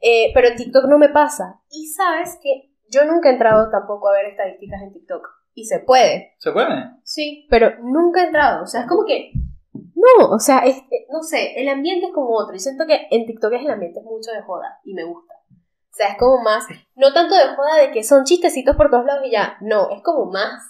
[0.00, 1.60] Eh, pero en TikTok no me pasa.
[1.70, 5.26] Y sabes que yo nunca he entrado tampoco a ver estadísticas en TikTok.
[5.54, 6.34] Y se puede.
[6.38, 6.68] ¿Se puede?
[7.04, 8.62] Sí, pero nunca he entrado.
[8.62, 9.32] O sea, es como que.
[9.72, 12.54] No, o sea, es, eh, no sé, el ambiente es como otro.
[12.56, 14.78] Y siento que en TikTok es el ambiente es mucho de joda.
[14.84, 15.34] Y me gusta.
[15.52, 16.64] O sea, es como más.
[16.94, 19.56] No tanto de joda de que son chistecitos por todos lados y ya.
[19.60, 20.62] No, es como más.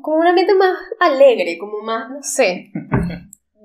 [0.00, 2.72] Como un ambiente más alegre, como más, no sé.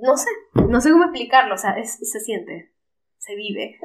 [0.02, 0.30] No sé.
[0.70, 1.56] No sé cómo explicarlo.
[1.56, 2.74] O sea, es- se siente.
[3.18, 3.80] Se vive.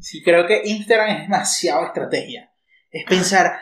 [0.00, 2.50] Sí, creo que Instagram es demasiado estrategia.
[2.90, 3.58] Es pensar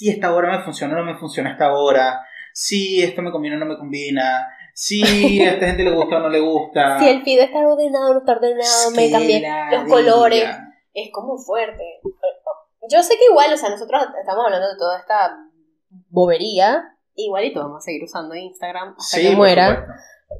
[0.00, 3.58] si esta hora me funciona o no me funciona esta hora, si esto me conviene
[3.58, 5.02] o no me combina, si
[5.42, 6.98] a esta gente le gusta o no le gusta.
[6.98, 10.48] Si el feed está ordenado o no está ordenado, me cambié los colores.
[10.94, 12.00] es como fuerte.
[12.90, 15.36] Yo sé que igual, o sea, nosotros estamos hablando de toda esta
[16.08, 19.86] bobería, igualito vamos a seguir usando Instagram hasta Sí, que muera,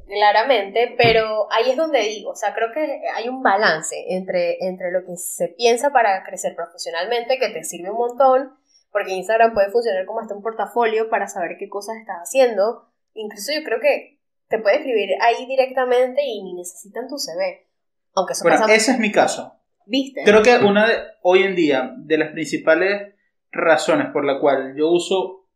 [0.07, 4.91] claramente, pero ahí es donde digo, o sea, creo que hay un balance entre, entre
[4.91, 8.57] lo que se piensa para crecer profesionalmente, que te sirve un montón,
[8.91, 13.51] porque Instagram puede funcionar como hasta un portafolio para saber qué cosas estás haciendo, incluso
[13.53, 17.67] yo creo que te puede escribir ahí directamente y ni necesitan tu CV,
[18.13, 19.61] aunque eso Bueno, pasa, ese es mi caso.
[19.85, 20.23] ¿viste?
[20.23, 23.13] Creo que una de, hoy en día, de las principales
[23.51, 25.47] razones por la cual yo uso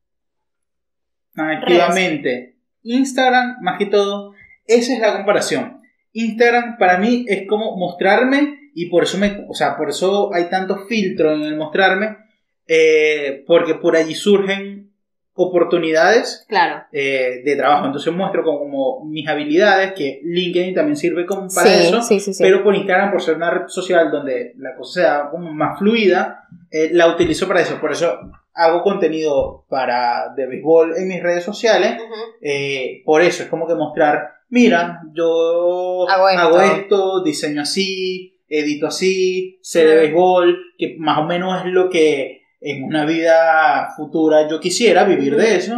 [1.35, 4.33] activamente Instagram, más que todo,
[4.65, 5.81] esa es la comparación.
[6.13, 10.49] Instagram para mí es como mostrarme y por eso me, o sea, por eso hay
[10.49, 12.17] tanto filtro en el mostrarme,
[12.67, 14.91] eh, porque por allí surgen
[15.37, 16.83] oportunidades Claro.
[16.91, 17.85] eh, de trabajo.
[17.87, 22.19] Entonces muestro como, como mis habilidades, que LinkedIn también sirve como para sí, eso, sí,
[22.19, 22.41] sí, sí.
[22.43, 26.47] pero por Instagram, por ser una red social donde la cosa sea como más fluida,
[26.71, 27.79] eh, la utilizo para eso.
[27.81, 28.17] Por eso
[28.53, 32.01] hago contenido para de béisbol en mis redes sociales.
[32.41, 36.61] Eh, por eso es como que mostrar, mira, yo Hago esto.
[36.77, 42.43] esto, diseño así, edito así, sé de béisbol, que más o menos es lo que
[42.61, 45.75] en una vida futura yo quisiera vivir de eso.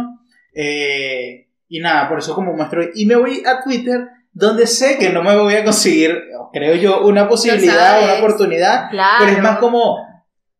[0.54, 2.82] Eh, y nada, por eso como muestro.
[2.94, 6.18] Y me voy a Twitter, donde sé que no me voy a conseguir,
[6.52, 8.90] creo yo, una posibilidad, una oportunidad.
[8.90, 9.16] Claro.
[9.24, 9.98] Pero es más como,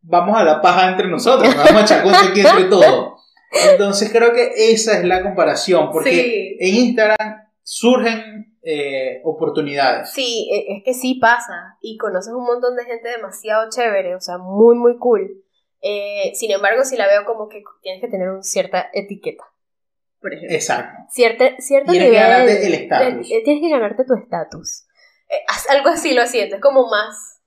[0.02, 3.14] vamos a la paja entre nosotros, vamos a echar cuenta aquí entre todos.
[3.70, 6.56] Entonces creo que esa es la comparación, porque Sí.
[6.60, 10.10] en Instagram surgen eh, oportunidades.
[10.10, 11.76] Sí, e- es que sí pasa.
[11.80, 15.42] Y conoces un montón de gente demasiado chévere, o sea, muy, muy cool.
[15.80, 19.44] Eh, sin embargo, sí la veo como que tienes que tener una cierta etiqueta.
[20.20, 20.56] por ejemplo.
[20.56, 20.98] Exacto.
[21.10, 21.44] Cierto
[21.92, 23.28] Tienes que ganarte el estatus.
[23.28, 24.84] de- tienes que ganarte tu estatus.
[25.28, 27.40] Eh, algo así lo siento, es como más.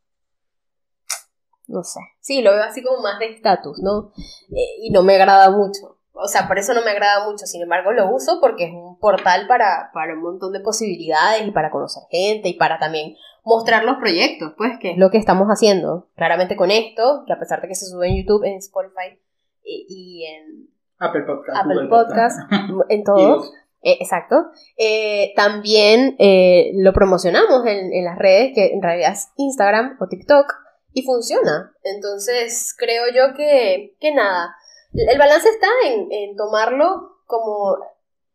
[1.67, 1.99] No sé.
[2.19, 4.11] Sí, lo veo así como más de estatus, ¿no?
[4.17, 5.97] Eh, y no me agrada mucho.
[6.13, 7.45] O sea, por eso no me agrada mucho.
[7.45, 11.51] Sin embargo, lo uso porque es un portal para, para un montón de posibilidades y
[11.51, 15.47] para conocer gente y para también mostrar los proyectos, pues, que es lo que estamos
[15.47, 16.09] haciendo.
[16.15, 19.19] Claramente con esto, que a pesar de que se sube en YouTube, en Spotify
[19.63, 21.57] y, y en Apple Podcast.
[21.57, 22.39] Apple Podcast,
[22.89, 23.51] en todos.
[23.83, 24.51] Eh, exacto.
[24.77, 30.07] Eh, también eh, lo promocionamos en, en las redes, que en realidad es Instagram o
[30.07, 30.53] TikTok,
[30.93, 31.73] y funciona.
[31.83, 34.55] Entonces, creo yo que, que nada.
[34.93, 37.77] El balance está en, en tomarlo como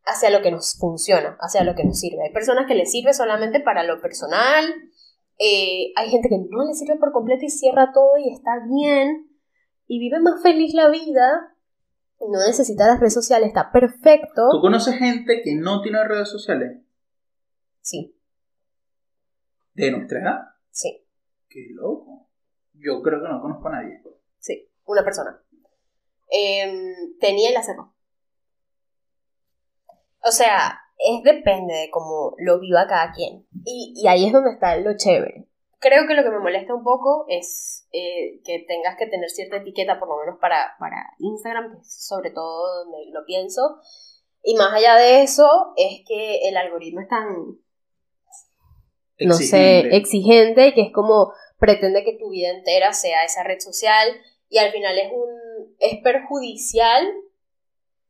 [0.07, 2.25] hacia lo que nos funciona, hacia lo que nos sirve.
[2.25, 4.64] Hay personas que les sirve solamente para lo personal,
[5.38, 9.31] eh, hay gente que no le sirve por completo y cierra todo y está bien,
[9.87, 11.57] y vive más feliz la vida,
[12.20, 14.49] no necesita las redes sociales, está perfecto.
[14.51, 16.81] ¿Tú conoces gente que no tiene redes sociales?
[17.81, 18.18] Sí,
[19.75, 20.40] De nuestra edad.
[20.70, 21.03] sí,
[21.49, 22.29] Qué loco.
[22.75, 24.03] Yo creo que no conozco a nadie.
[24.38, 25.40] sí, una persona.
[26.29, 27.62] Em, tenía y la.
[30.22, 33.47] O sea, es depende de cómo lo viva cada quien.
[33.65, 35.47] Y, y ahí es donde está lo chévere.
[35.79, 39.59] Creo que lo que me molesta un poco es eh, que tengas que tener cierta
[39.59, 43.79] etiqueta, por lo menos para, para Instagram, que es sobre todo donde lo pienso.
[44.43, 47.27] Y más allá de eso, es que el algoritmo es tan,
[49.19, 49.97] no sé, Exigente.
[49.97, 54.09] exigente, que es como pretende que tu vida entera sea esa red social
[54.49, 57.07] y al final es un es perjudicial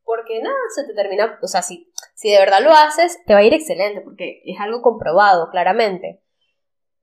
[0.07, 3.41] porque nada, se te termina, o sea, si, si de verdad lo haces, te va
[3.41, 6.23] a ir excelente porque es algo comprobado, claramente,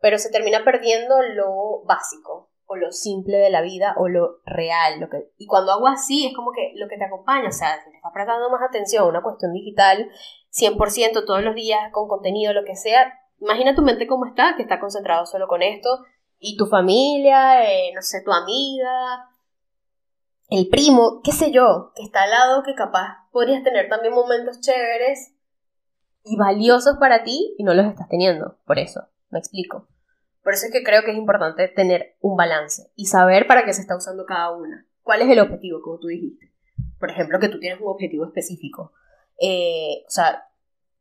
[0.01, 5.01] pero se termina perdiendo lo básico o lo simple de la vida o lo real,
[5.01, 7.79] lo que, y cuando hago así es como que lo que te acompaña, o sea,
[7.85, 10.11] te estás prestando más atención a una cuestión digital,
[10.51, 14.63] 100% todos los días con contenido, lo que sea, imagina tu mente cómo está, que
[14.63, 15.91] está concentrado solo con esto,
[16.39, 19.29] y tu familia, eh, no sé, tu amiga,
[20.49, 24.61] el primo, qué sé yo, que está al lado, que capaz podrías tener también momentos
[24.61, 25.35] chéveres
[26.25, 29.89] y valiosos para ti y no los estás teniendo, por eso, me explico.
[30.43, 33.73] Por eso es que creo que es importante tener un balance y saber para qué
[33.73, 34.87] se está usando cada una.
[35.03, 36.53] ¿Cuál es el objetivo, como tú dijiste?
[36.99, 38.93] Por ejemplo, que tú tienes un objetivo específico.
[39.39, 40.49] Eh, o sea,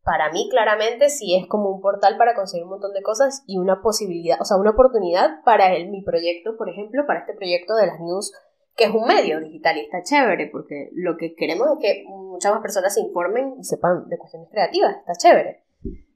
[0.03, 3.57] para mí claramente sí es como un portal para conseguir un montón de cosas y
[3.57, 7.75] una posibilidad, o sea, una oportunidad para el, mi proyecto, por ejemplo, para este proyecto
[7.75, 8.33] de las news,
[8.75, 12.51] que es un medio digital y está chévere, porque lo que queremos es que muchas
[12.51, 15.63] más personas se informen y sepan de cuestiones creativas, está chévere.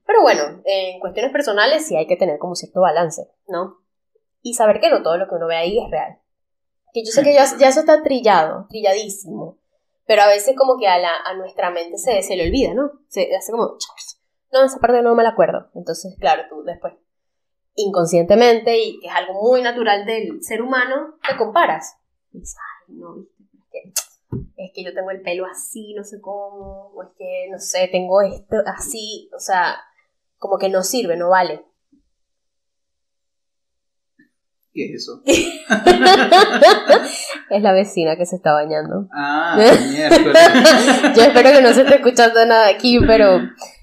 [0.06, 3.76] Pero bueno, en cuestiones personales sí hay que tener como cierto balance, ¿no?
[4.42, 6.18] Y saber que no todo lo que uno ve ahí es real.
[6.94, 9.58] Que yo sé que ya, ya eso está trillado, trilladísimo.
[10.06, 12.90] Pero a veces como que a, la, a nuestra mente se, se le olvida, ¿no?
[13.08, 13.76] Se hace como...
[14.50, 15.68] No, esa parte no me la acuerdo.
[15.74, 16.94] Entonces, claro, tú después,
[17.74, 21.97] inconscientemente, y que es algo muy natural del ser humano, te comparas.
[22.32, 22.56] Y dices,
[22.88, 23.92] ay, no, viste, es que,
[24.56, 27.88] es que yo tengo el pelo así, no sé cómo, o es que, no sé,
[27.90, 29.76] tengo esto así, o sea,
[30.38, 31.64] como que no sirve, no vale.
[34.72, 35.22] ¿Qué es eso?
[37.50, 39.08] es la vecina que se está bañando.
[39.12, 39.56] Ah.
[41.16, 43.40] Yo espero que no se esté escuchando nada aquí, pero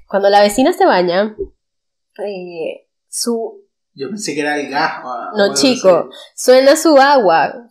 [0.08, 1.36] cuando la vecina se baña,
[2.26, 3.65] eh, su...
[3.96, 5.04] Yo pensé que era el gas.
[5.04, 7.68] o- o No, chico, suena su agua,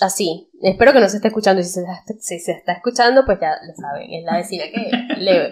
[0.00, 0.50] así.
[0.62, 1.60] Espero que no se esté escuchando.
[1.60, 1.84] y Si se,
[2.20, 4.12] si se está escuchando, pues ya lo saben.
[4.12, 5.50] Es la vecina que le,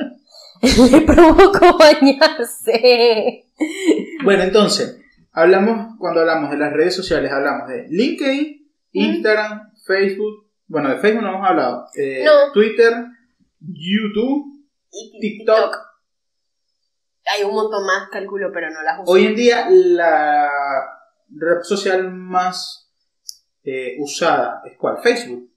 [0.90, 3.46] le provocó bañarse.
[4.24, 4.98] Bueno, entonces,
[5.32, 10.46] hablamos, cuando hablamos de las redes sociales, hablamos de LinkedIn, Instagram, Facebook.
[10.66, 11.86] Bueno, de Facebook no hemos hablado.
[11.96, 12.52] eh, No.
[12.52, 12.92] Twitter,
[13.60, 14.46] YouTube.
[14.92, 15.76] Y TikTok.
[17.32, 19.12] Hay un montón más, calculo, pero no las uso.
[19.12, 20.50] Hoy en día, la
[21.28, 22.90] red social más
[23.62, 24.98] eh, usada es cuál?
[25.02, 25.48] Facebook.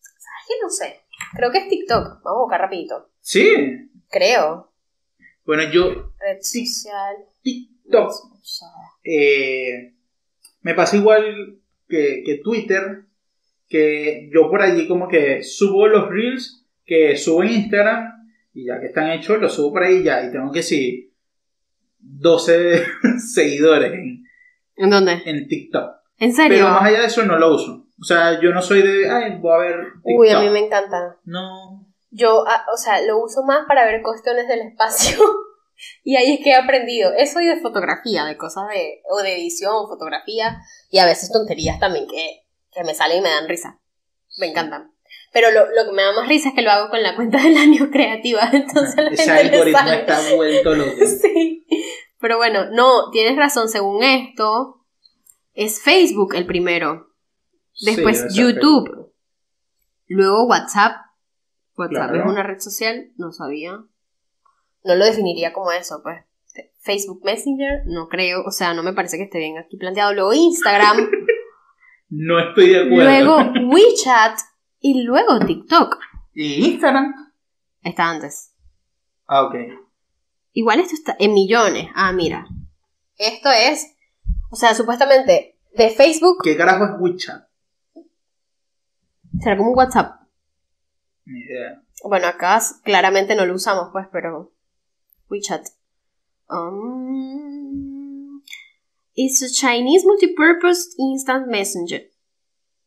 [0.00, 0.54] ¿Sabes qué?
[0.62, 1.00] No sé.
[1.34, 2.22] Creo que es TikTok.
[2.22, 3.10] Vamos a buscar rapidito.
[3.20, 3.90] Sí.
[4.08, 4.72] Creo.
[5.44, 7.16] Bueno, yo Red social.
[7.42, 8.12] TikTok
[9.04, 9.94] eh,
[10.60, 13.04] me pasa igual que, que Twitter,
[13.68, 18.21] que yo por allí como que subo los reels que subo en Instagram
[18.54, 21.12] y ya que están hechos los subo por ahí ya y tengo que sí
[21.98, 22.84] 12
[23.34, 24.24] seguidores en,
[24.76, 25.22] ¿En dónde?
[25.24, 25.90] en TikTok.
[26.18, 26.56] ¿En serio?
[26.56, 27.86] Pero más allá de eso no lo uso.
[28.00, 30.18] O sea, yo no soy de, ay, voy a ver TikTok.
[30.18, 31.16] Uy, a mí me encanta.
[31.24, 31.86] No.
[32.10, 35.18] Yo, ah, o sea, lo uso más para ver cuestiones del espacio.
[36.04, 37.12] y ahí es que he aprendido.
[37.16, 40.58] Eso y de fotografía, de cosas de, o de edición, fotografía.
[40.90, 43.80] Y a veces tonterías también que, que me salen y me dan risa.
[44.38, 44.92] Me encantan.
[45.32, 47.42] Pero lo, lo, que me da más risa es que lo hago con la cuenta
[47.42, 48.42] del año creativa.
[48.52, 50.00] Entonces la Ese gente algoritmo sale.
[50.00, 50.90] está vuelto loco.
[51.22, 51.66] Sí.
[52.20, 53.68] Pero bueno, no, tienes razón.
[53.68, 54.84] Según esto,
[55.54, 57.08] es Facebook el primero.
[57.80, 58.86] Después Sí, YouTube.
[58.86, 59.12] Facebook.
[60.06, 60.92] Luego WhatsApp.
[61.76, 62.20] WhatsApp Claro.
[62.24, 63.72] es una red social, no sabía.
[64.84, 66.22] No lo definiría como eso, pues.
[66.82, 70.12] Facebook Messenger, no creo, o sea, no me parece que esté bien aquí planteado.
[70.12, 71.08] Luego Instagram,
[72.10, 73.04] No estoy de acuerdo.
[73.04, 73.36] luego
[73.72, 74.38] WeChat
[74.82, 75.98] y luego TikTok.
[76.34, 77.32] ¿Y Instagram?
[77.82, 78.52] Está antes.
[79.26, 79.54] Ah, ok.
[80.52, 81.88] Igual esto está en millones.
[81.94, 82.46] Ah, mira.
[83.16, 83.94] Esto es,
[84.50, 87.44] o sea, supuestamente de Facebook ¿Qué carajo es WeChat?
[89.40, 90.20] será como un WhatsApp.
[91.24, 91.82] Ni idea.
[92.04, 94.52] Bueno, acá claramente no lo usamos, pues, pero.
[95.30, 95.68] WeChat.
[96.50, 98.42] Um,
[99.14, 102.11] it's a Chinese multipurpose instant messenger.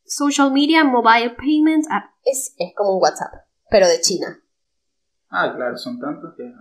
[0.05, 2.11] Social media mobile payment app.
[2.23, 3.33] Es, es como un WhatsApp,
[3.69, 4.39] pero de China.
[5.29, 6.51] Ah, claro, son tantos que...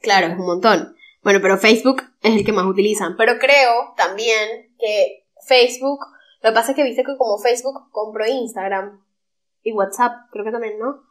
[0.00, 0.96] Claro, es un montón.
[1.22, 3.16] Bueno, pero Facebook es el que más utilizan.
[3.16, 6.00] Pero creo también que Facebook.
[6.42, 9.04] Lo que pasa es que viste que como Facebook compró Instagram
[9.62, 11.02] y WhatsApp, creo que también, ¿no?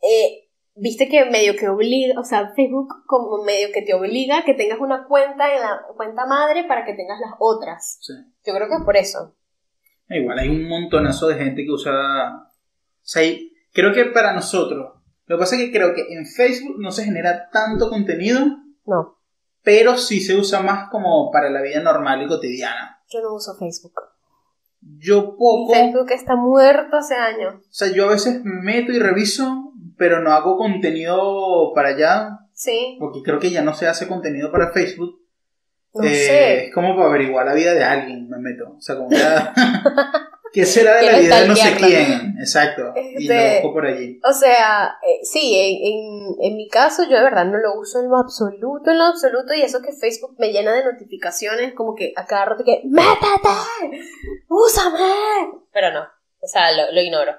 [0.00, 4.44] Eh, viste que medio que obliga, o sea, Facebook como medio que te obliga a
[4.44, 7.98] que tengas una cuenta en la cuenta madre para que tengas las otras.
[8.00, 8.14] Sí.
[8.46, 9.34] Yo creo que es por eso.
[10.08, 11.92] Igual hay un montonazo de gente que usa...
[12.36, 12.46] O
[13.02, 14.92] sea, hay- creo que para nosotros...
[15.26, 18.40] Lo que pasa es que creo que en Facebook no se genera tanto contenido,
[18.86, 19.16] No,
[19.62, 22.98] pero sí se usa más como para la vida normal y cotidiana.
[23.10, 23.94] yo no uso Facebook.
[24.98, 25.72] Yo Mi poco...
[25.72, 27.54] Facebook está muerto hace años.
[27.54, 32.38] O sea, yo a veces me meto y reviso, pero no hago contenido para allá,
[32.52, 35.18] Sí, porque creo que ya no se hace contenido para Facebook.
[35.94, 36.64] No Eh, sé.
[36.66, 38.74] Es como para averiguar la vida de alguien, me meto.
[38.76, 39.52] O sea, como ya...
[40.52, 42.36] ¿Qué será de la vida de no sé quién?
[42.38, 42.92] Exacto.
[43.18, 44.20] Y lo busco por allí.
[44.22, 47.98] O sea, eh, sí, en, en, en mi caso yo de verdad no lo uso
[48.00, 51.96] en lo absoluto, en lo absoluto, y eso que Facebook me llena de notificaciones, como
[51.96, 53.48] que a cada rato que ¡Métete!
[54.48, 55.58] ¡Úsame!
[55.72, 56.02] Pero no,
[56.40, 57.32] o sea, lo, lo ignoro.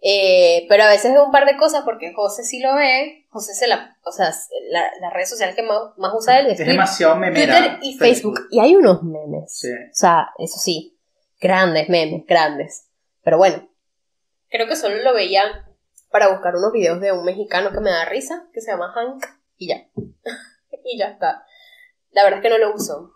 [0.00, 3.54] Eh, pero a veces es un par de cosas porque José sí lo ve, José
[3.54, 4.32] se la, o sea,
[4.70, 7.58] la, la red social que más, más usa él es Es Twitter, demasiado memera.
[7.58, 8.46] Twitter y Facebook.
[8.50, 9.52] Y hay unos memes.
[9.52, 9.68] Sí.
[9.72, 10.96] O sea, eso sí,
[11.40, 12.86] grandes memes, grandes.
[13.24, 13.68] Pero bueno,
[14.50, 15.42] creo que solo lo veía
[16.10, 19.24] para buscar unos videos de un mexicano que me da risa, que se llama Hank,
[19.56, 19.88] y ya.
[20.84, 21.44] y ya está.
[22.12, 23.14] La verdad es que no lo uso.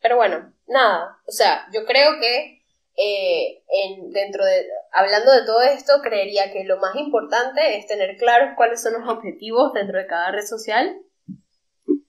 [0.00, 1.18] Pero bueno, nada.
[1.26, 2.55] O sea, yo creo que
[2.96, 4.66] eh, en, dentro de.
[4.92, 9.08] Hablando de todo esto, creería que lo más importante es tener claros cuáles son los
[9.08, 10.96] objetivos dentro de cada red social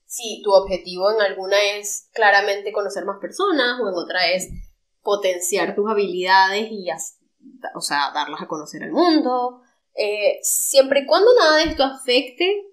[0.08, 4.50] si tu objetivo en alguna es claramente conocer más personas o en otra es
[5.04, 6.88] potenciar tus habilidades y,
[7.76, 9.62] o sea, darlas a conocer al mundo.
[9.94, 12.68] Eh, siempre y cuando nada de esto afecte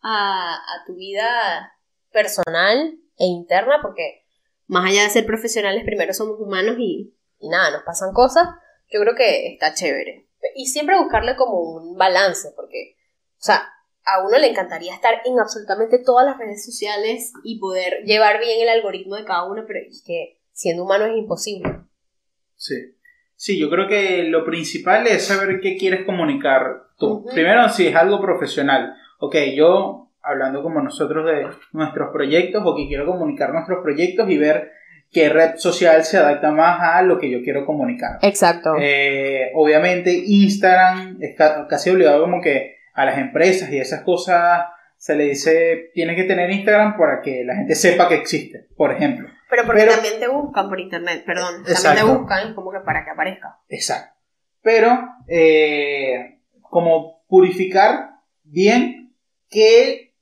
[0.00, 1.72] a, a tu vida
[2.10, 4.24] personal e interna, porque
[4.66, 8.48] más allá de ser profesionales, primero somos humanos y, y nada, nos pasan cosas,
[8.90, 10.28] yo creo que está chévere.
[10.54, 12.96] Y siempre buscarle como un balance, porque,
[13.38, 13.68] o sea,
[14.04, 18.60] a uno le encantaría estar en absolutamente todas las redes sociales y poder llevar bien
[18.60, 21.80] el algoritmo de cada uno, pero es que siendo humano es imposible.
[22.56, 22.96] Sí.
[23.34, 27.24] Sí, yo creo que lo principal es saber qué quieres comunicar tú.
[27.34, 28.94] Primero, si es algo profesional.
[29.18, 34.38] Ok, yo, hablando como nosotros de nuestros proyectos, o que quiero comunicar nuestros proyectos y
[34.38, 34.70] ver
[35.12, 38.18] qué red social se adapta más a lo que yo quiero comunicar.
[38.22, 38.74] Exacto.
[38.80, 44.64] Eh, obviamente Instagram es ca- casi obligado como que a las empresas y esas cosas
[44.96, 48.90] se le dice tienes que tener Instagram para que la gente sepa que existe, por
[48.92, 49.28] ejemplo.
[49.50, 51.62] pero porque pero- también te buscan por internet, perdón.
[51.64, 53.58] También te buscan como que para que aparezca.
[53.68, 54.14] Exacto.
[54.62, 54.98] Pero
[55.28, 58.10] eh, como purificar
[58.44, 59.12] bien
[59.50, 60.14] qué,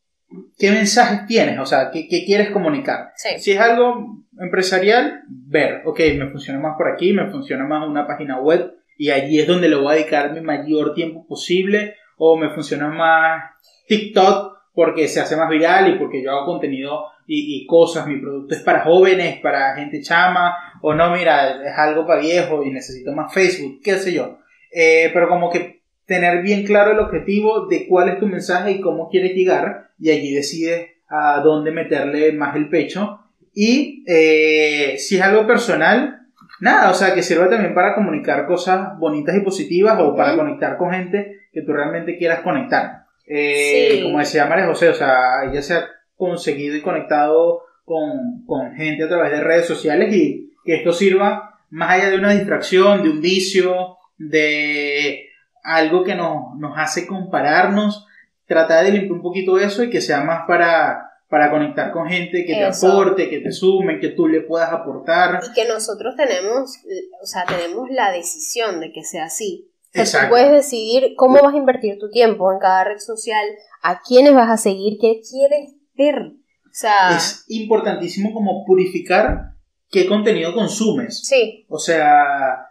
[0.59, 3.13] qué mensajes tienes, o sea, qué, qué quieres comunicar.
[3.17, 3.39] Sí.
[3.39, 8.07] Si es algo empresarial, ver, ok, me funciona más por aquí, me funciona más una
[8.07, 12.37] página web y allí es donde le voy a dedicar mi mayor tiempo posible, o
[12.37, 13.43] me funciona más
[13.87, 18.55] TikTok porque se hace más viral y porque yo hago contenido y, cosas, mi producto
[18.55, 23.13] es para jóvenes, para gente chama, o no, mira, es algo para viejo y necesito
[23.13, 24.39] más Facebook, qué sé yo.
[24.73, 28.81] Eh, pero como que tener bien claro el objetivo de cuál es tu mensaje y
[28.81, 33.20] cómo quieres llegar, y allí decides a dónde meterle más el pecho.
[33.53, 36.27] Y eh, si es algo personal,
[36.61, 40.77] nada, o sea, que sirva también para comunicar cosas bonitas y positivas o para conectar
[40.77, 43.05] con gente que tú realmente quieras conectar.
[43.27, 44.03] Eh, Sí.
[44.03, 49.05] Como decía María José, o sea, ella se ha conseguido y conectado con, con gente
[49.05, 53.11] a través de redes sociales y que esto sirva más allá de una distracción, de
[53.11, 55.29] un vicio, de
[55.63, 58.07] algo que nos, nos hace compararnos,
[58.47, 62.45] tratar de limpiar un poquito eso y que sea más para, para conectar con gente
[62.45, 65.41] que te aporte, que te sume, que tú le puedas aportar.
[65.49, 66.79] Y que nosotros tenemos,
[67.23, 69.71] o sea, tenemos la decisión de que sea así.
[69.97, 73.47] O sea, tú puedes decidir cómo vas a invertir tu tiempo en cada red social,
[73.81, 76.33] a quiénes vas a seguir, qué quieres ver.
[76.67, 79.53] O sea, es importantísimo como purificar
[79.89, 81.21] qué contenido consumes.
[81.25, 81.65] Sí.
[81.69, 82.67] O sea,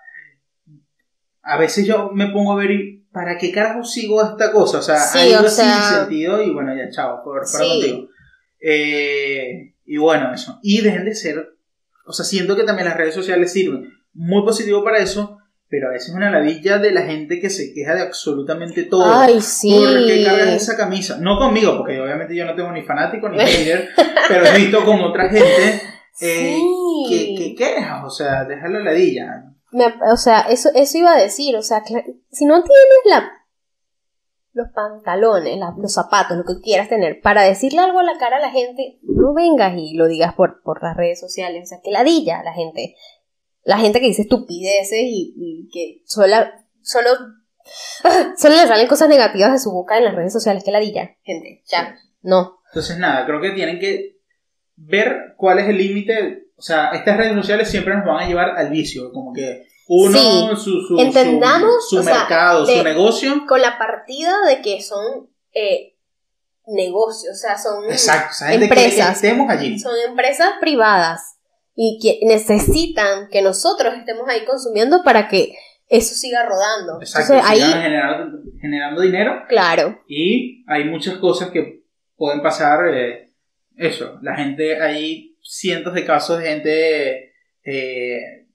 [1.41, 2.71] a veces yo me pongo a ver
[3.11, 4.79] ¿para qué carajo sigo esta cosa?
[4.79, 8.08] O sea, hay algo sin sentido y bueno, ya chao, por, para contigo.
[8.59, 10.59] Eh, y bueno, eso.
[10.61, 11.53] Y dejen de ser,
[12.05, 15.37] o sea, siento que también las redes sociales sirven muy positivo para eso,
[15.69, 19.05] pero a veces es una ladilla de la gente que se queja de absolutamente todo.
[19.05, 19.71] Ay, sí.
[19.71, 21.17] ¿Por qué cargas esa camisa?
[21.19, 23.89] No conmigo, porque obviamente yo no tengo ni fanático ni hater,
[24.27, 25.81] pero he visto con otra gente
[26.21, 26.59] eh,
[27.07, 29.45] que, que queja, o sea, déjalo ladilla.
[30.11, 33.38] o sea, eso, eso iba a decir, o sea, si no tienes la
[34.53, 38.41] los pantalones, los zapatos, lo que quieras tener, para decirle algo a la cara a
[38.41, 41.63] la gente, no vengas y lo digas por, por las redes sociales.
[41.63, 42.95] O sea, que ladilla a la gente.
[43.63, 46.35] La gente que dice estupideces y, que solo,
[46.81, 47.09] solo,
[48.37, 50.63] solo le salen cosas negativas de su boca en las redes sociales.
[50.63, 51.63] Que ladilla, gente.
[51.69, 52.59] Ya, no.
[52.67, 54.17] Entonces, nada, creo que tienen que
[54.75, 56.47] ver cuál es el límite.
[56.57, 60.55] O sea, estas redes sociales siempre nos van a llevar al vicio, como que uno,
[60.55, 63.43] su, su, Entendamos, su, mercado, su negocio.
[63.47, 65.95] Con la partida de que son eh,
[66.67, 69.23] negocios, o sea, son empresas.
[69.49, 69.79] allí.
[69.79, 71.39] Son empresas privadas
[71.75, 75.55] y que necesitan que nosotros estemos ahí consumiendo para que
[75.87, 77.01] eso siga rodando.
[77.01, 79.43] Exacto, ahí, generando, generando, dinero.
[79.49, 80.03] Claro.
[80.07, 81.81] Y hay muchas cosas que
[82.15, 82.93] pueden pasar.
[82.93, 83.31] Eh,
[83.75, 87.33] eso, la gente, hay cientos de casos de gente
[87.63, 88.45] eh,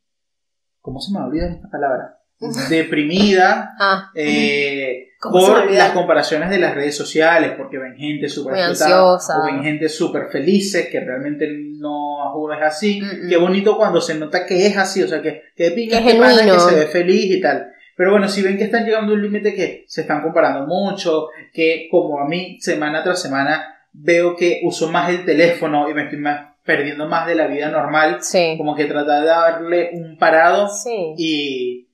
[0.84, 2.18] ¿Cómo se me olvida esta palabra?
[2.68, 9.14] Deprimida ah, eh, por las comparaciones de las redes sociales, porque ven gente súper explotada
[9.14, 13.00] o ven gente súper felices, que realmente no es así.
[13.26, 16.50] Qué bonito cuando se nota que es así, o sea, que, que pinga que, este
[16.50, 17.72] que se ve feliz y tal.
[17.96, 21.28] Pero bueno, si ven que están llegando a un límite que se están comparando mucho,
[21.50, 26.02] que como a mí semana tras semana veo que uso más el teléfono y me
[26.02, 28.18] estoy más perdiendo más de la vida normal.
[28.56, 30.68] Como que tratar de darle un parado
[31.16, 31.88] y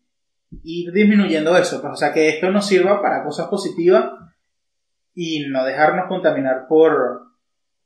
[0.63, 1.81] ir disminuyendo eso.
[1.81, 4.11] Pues, o sea, que esto nos sirva para cosas positivas
[5.15, 7.30] y no dejarnos contaminar por,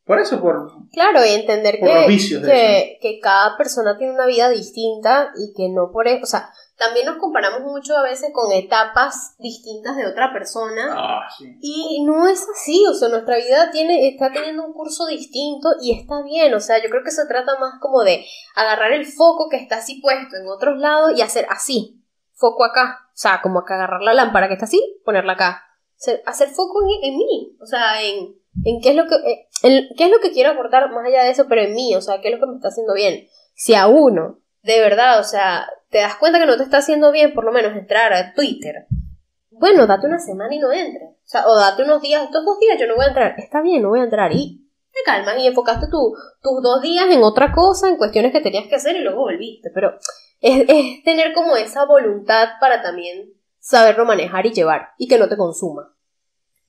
[0.05, 5.55] por eso, por, claro, y entender que, que, cada persona tiene una vida distinta y
[5.55, 9.96] que no por eso, o sea, también nos comparamos mucho a veces con etapas distintas
[9.96, 10.88] de otra persona.
[10.90, 11.28] Ah,
[11.61, 15.98] y no es así, o sea, nuestra vida tiene, está teniendo un curso distinto y
[15.98, 18.26] está bien, o sea, yo creo que se trata más como de
[18.57, 22.02] agarrar el foco que está así puesto en otros lados y hacer así,
[22.34, 25.62] foco acá, o sea, como que agarrar la lámpara que está así, ponerla acá,
[26.26, 29.16] hacer foco en, mí, o sea, en, en qué es lo que,
[29.62, 32.00] eh, qué es lo que quiero aportar más allá de eso, pero en mí, o
[32.00, 33.26] sea, qué es lo que me está haciendo bien.
[33.55, 37.12] Si a uno, de verdad, o sea, te das cuenta que no te está haciendo
[37.12, 38.86] bien, por lo menos entrar a Twitter.
[39.50, 41.11] Bueno, date una semana y no entres.
[41.11, 43.34] O sea, o date unos días, estos dos días yo no voy a entrar.
[43.38, 44.32] Está bien, no voy a entrar.
[44.32, 48.40] Y te calmas y enfocaste tu, tus dos días en otra cosa, en cuestiones que
[48.40, 49.70] tenías que hacer y luego volviste.
[49.72, 49.94] Pero
[50.40, 55.28] es, es tener como esa voluntad para también saberlo manejar y llevar y que no
[55.28, 55.93] te consuma.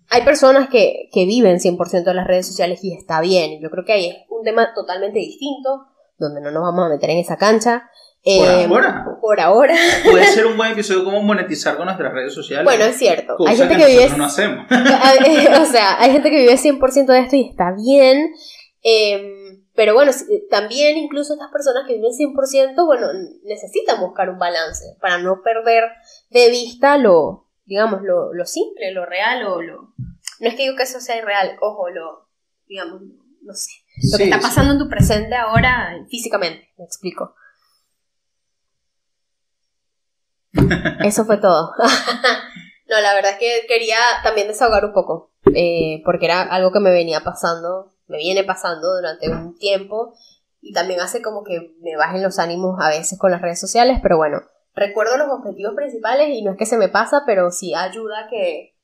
[0.10, 3.60] Hay personas que, que viven 100% de las redes sociales y está bien.
[3.62, 5.88] Yo creo que ahí es un tema totalmente distinto,
[6.18, 7.90] donde no nos vamos a meter en esa cancha.
[8.26, 9.06] Por em, ahora.
[9.22, 9.76] Por ahora.
[10.04, 12.66] Puede ser un buen episodio cómo monetizar con nuestras redes sociales.
[12.66, 13.36] Bueno, es cierto.
[13.46, 14.10] Hay gente que, vive.
[14.18, 14.66] No hacemos.
[15.62, 18.34] o sea, hay gente que vive 100% de esto y está bien.
[18.82, 20.12] Em, pero bueno,
[20.50, 23.08] también incluso estas personas que viven 100%, bueno,
[23.44, 25.84] necesitan buscar un balance para no perder
[26.30, 29.94] de vista lo, digamos, lo, lo simple, lo real o lo...
[30.40, 32.30] No es que digo que eso sea irreal, ojo, lo,
[32.68, 33.02] digamos,
[33.42, 33.72] no sé.
[34.12, 37.36] Lo que está pasando en tu presente ahora físicamente, me explico.
[41.06, 41.72] Eso fue todo.
[42.90, 46.80] no, la verdad es que quería también desahogar un poco, eh, porque era algo que
[46.80, 50.14] me venía pasando, me viene pasando durante un tiempo
[50.62, 54.00] y también hace como que me bajen los ánimos a veces con las redes sociales,
[54.02, 54.42] pero bueno,
[54.76, 58.28] recuerdo los objetivos principales y no es que se me pasa, pero sí ayuda a
[58.28, 58.76] que,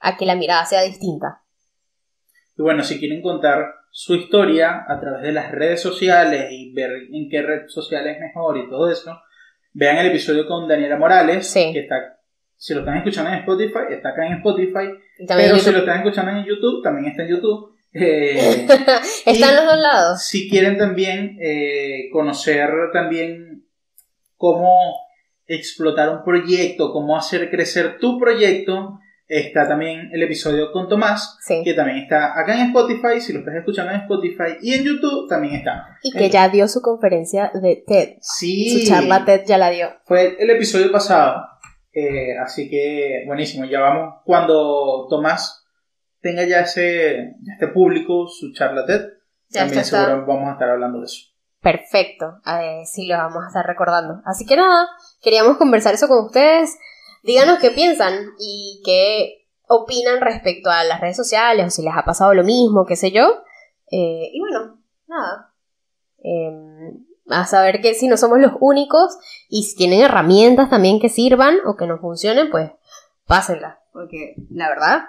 [0.00, 1.42] a que la mirada sea distinta.
[2.56, 6.90] Y bueno, si quieren contar su historia a través de las redes sociales y ver
[7.12, 9.18] en qué red social es mejor y todo eso,
[9.74, 12.18] Vean el episodio con Daniela Morales, que está,
[12.56, 14.90] si lo están escuchando en Spotify, está acá en Spotify,
[15.26, 17.72] pero si lo están escuchando en YouTube, también está en YouTube.
[17.94, 18.66] Eh,
[19.26, 20.22] Están los dos lados.
[20.24, 23.66] Si quieren también eh, conocer también
[24.38, 25.01] cómo
[25.56, 31.62] explotar un proyecto, cómo hacer crecer tu proyecto, está también el episodio con Tomás, Sí.
[31.64, 35.28] que también está acá en Spotify, si lo estás escuchando en Spotify, y en YouTube
[35.28, 35.96] también está.
[36.02, 38.16] Y que ya dio su conferencia de TED.
[38.20, 39.88] Sí, Su charla TED ya la dio.
[40.04, 41.42] fue el episodio pasado,
[41.92, 45.66] eh, así que buenísimo, ya vamos, cuando Tomás
[46.20, 49.02] tenga ya ese, este público, su charla TED,
[49.48, 51.31] Ya también seguro vamos a estar hablando de eso.
[51.62, 52.40] Perfecto.
[52.44, 54.20] Eh, sí, lo vamos a estar recordando.
[54.24, 54.88] Así que nada,
[55.22, 56.76] queríamos conversar eso con ustedes.
[57.22, 62.04] Díganos qué piensan y qué opinan respecto a las redes sociales o si les ha
[62.04, 63.44] pasado lo mismo, qué sé yo.
[63.92, 65.54] Eh, y bueno, nada.
[66.18, 66.50] Eh,
[67.28, 69.16] a saber que si no somos los únicos
[69.48, 72.72] y si tienen herramientas también que sirvan o que nos funcionen, pues
[73.26, 73.78] pásenlas.
[73.92, 75.04] Porque la verdad,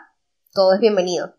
[0.54, 1.34] todo es bienvenido.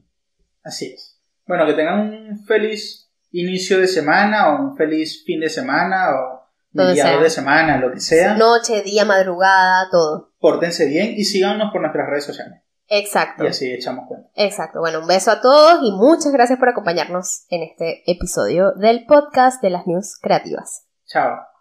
[0.65, 1.21] Así es.
[1.47, 3.04] Bueno, que tengan un feliz
[3.35, 7.19] inicio de semana o un feliz fin de semana o sea.
[7.19, 8.35] de semana, lo que sea.
[8.35, 10.33] Noche, día, madrugada, todo.
[10.39, 12.61] Pórtense bien y síganos por nuestras redes sociales.
[12.89, 13.45] Exacto.
[13.45, 14.29] Y así echamos cuenta.
[14.35, 14.81] Exacto.
[14.81, 19.63] Bueno, un beso a todos y muchas gracias por acompañarnos en este episodio del podcast
[19.63, 20.87] de las news creativas.
[21.07, 21.54] Chao.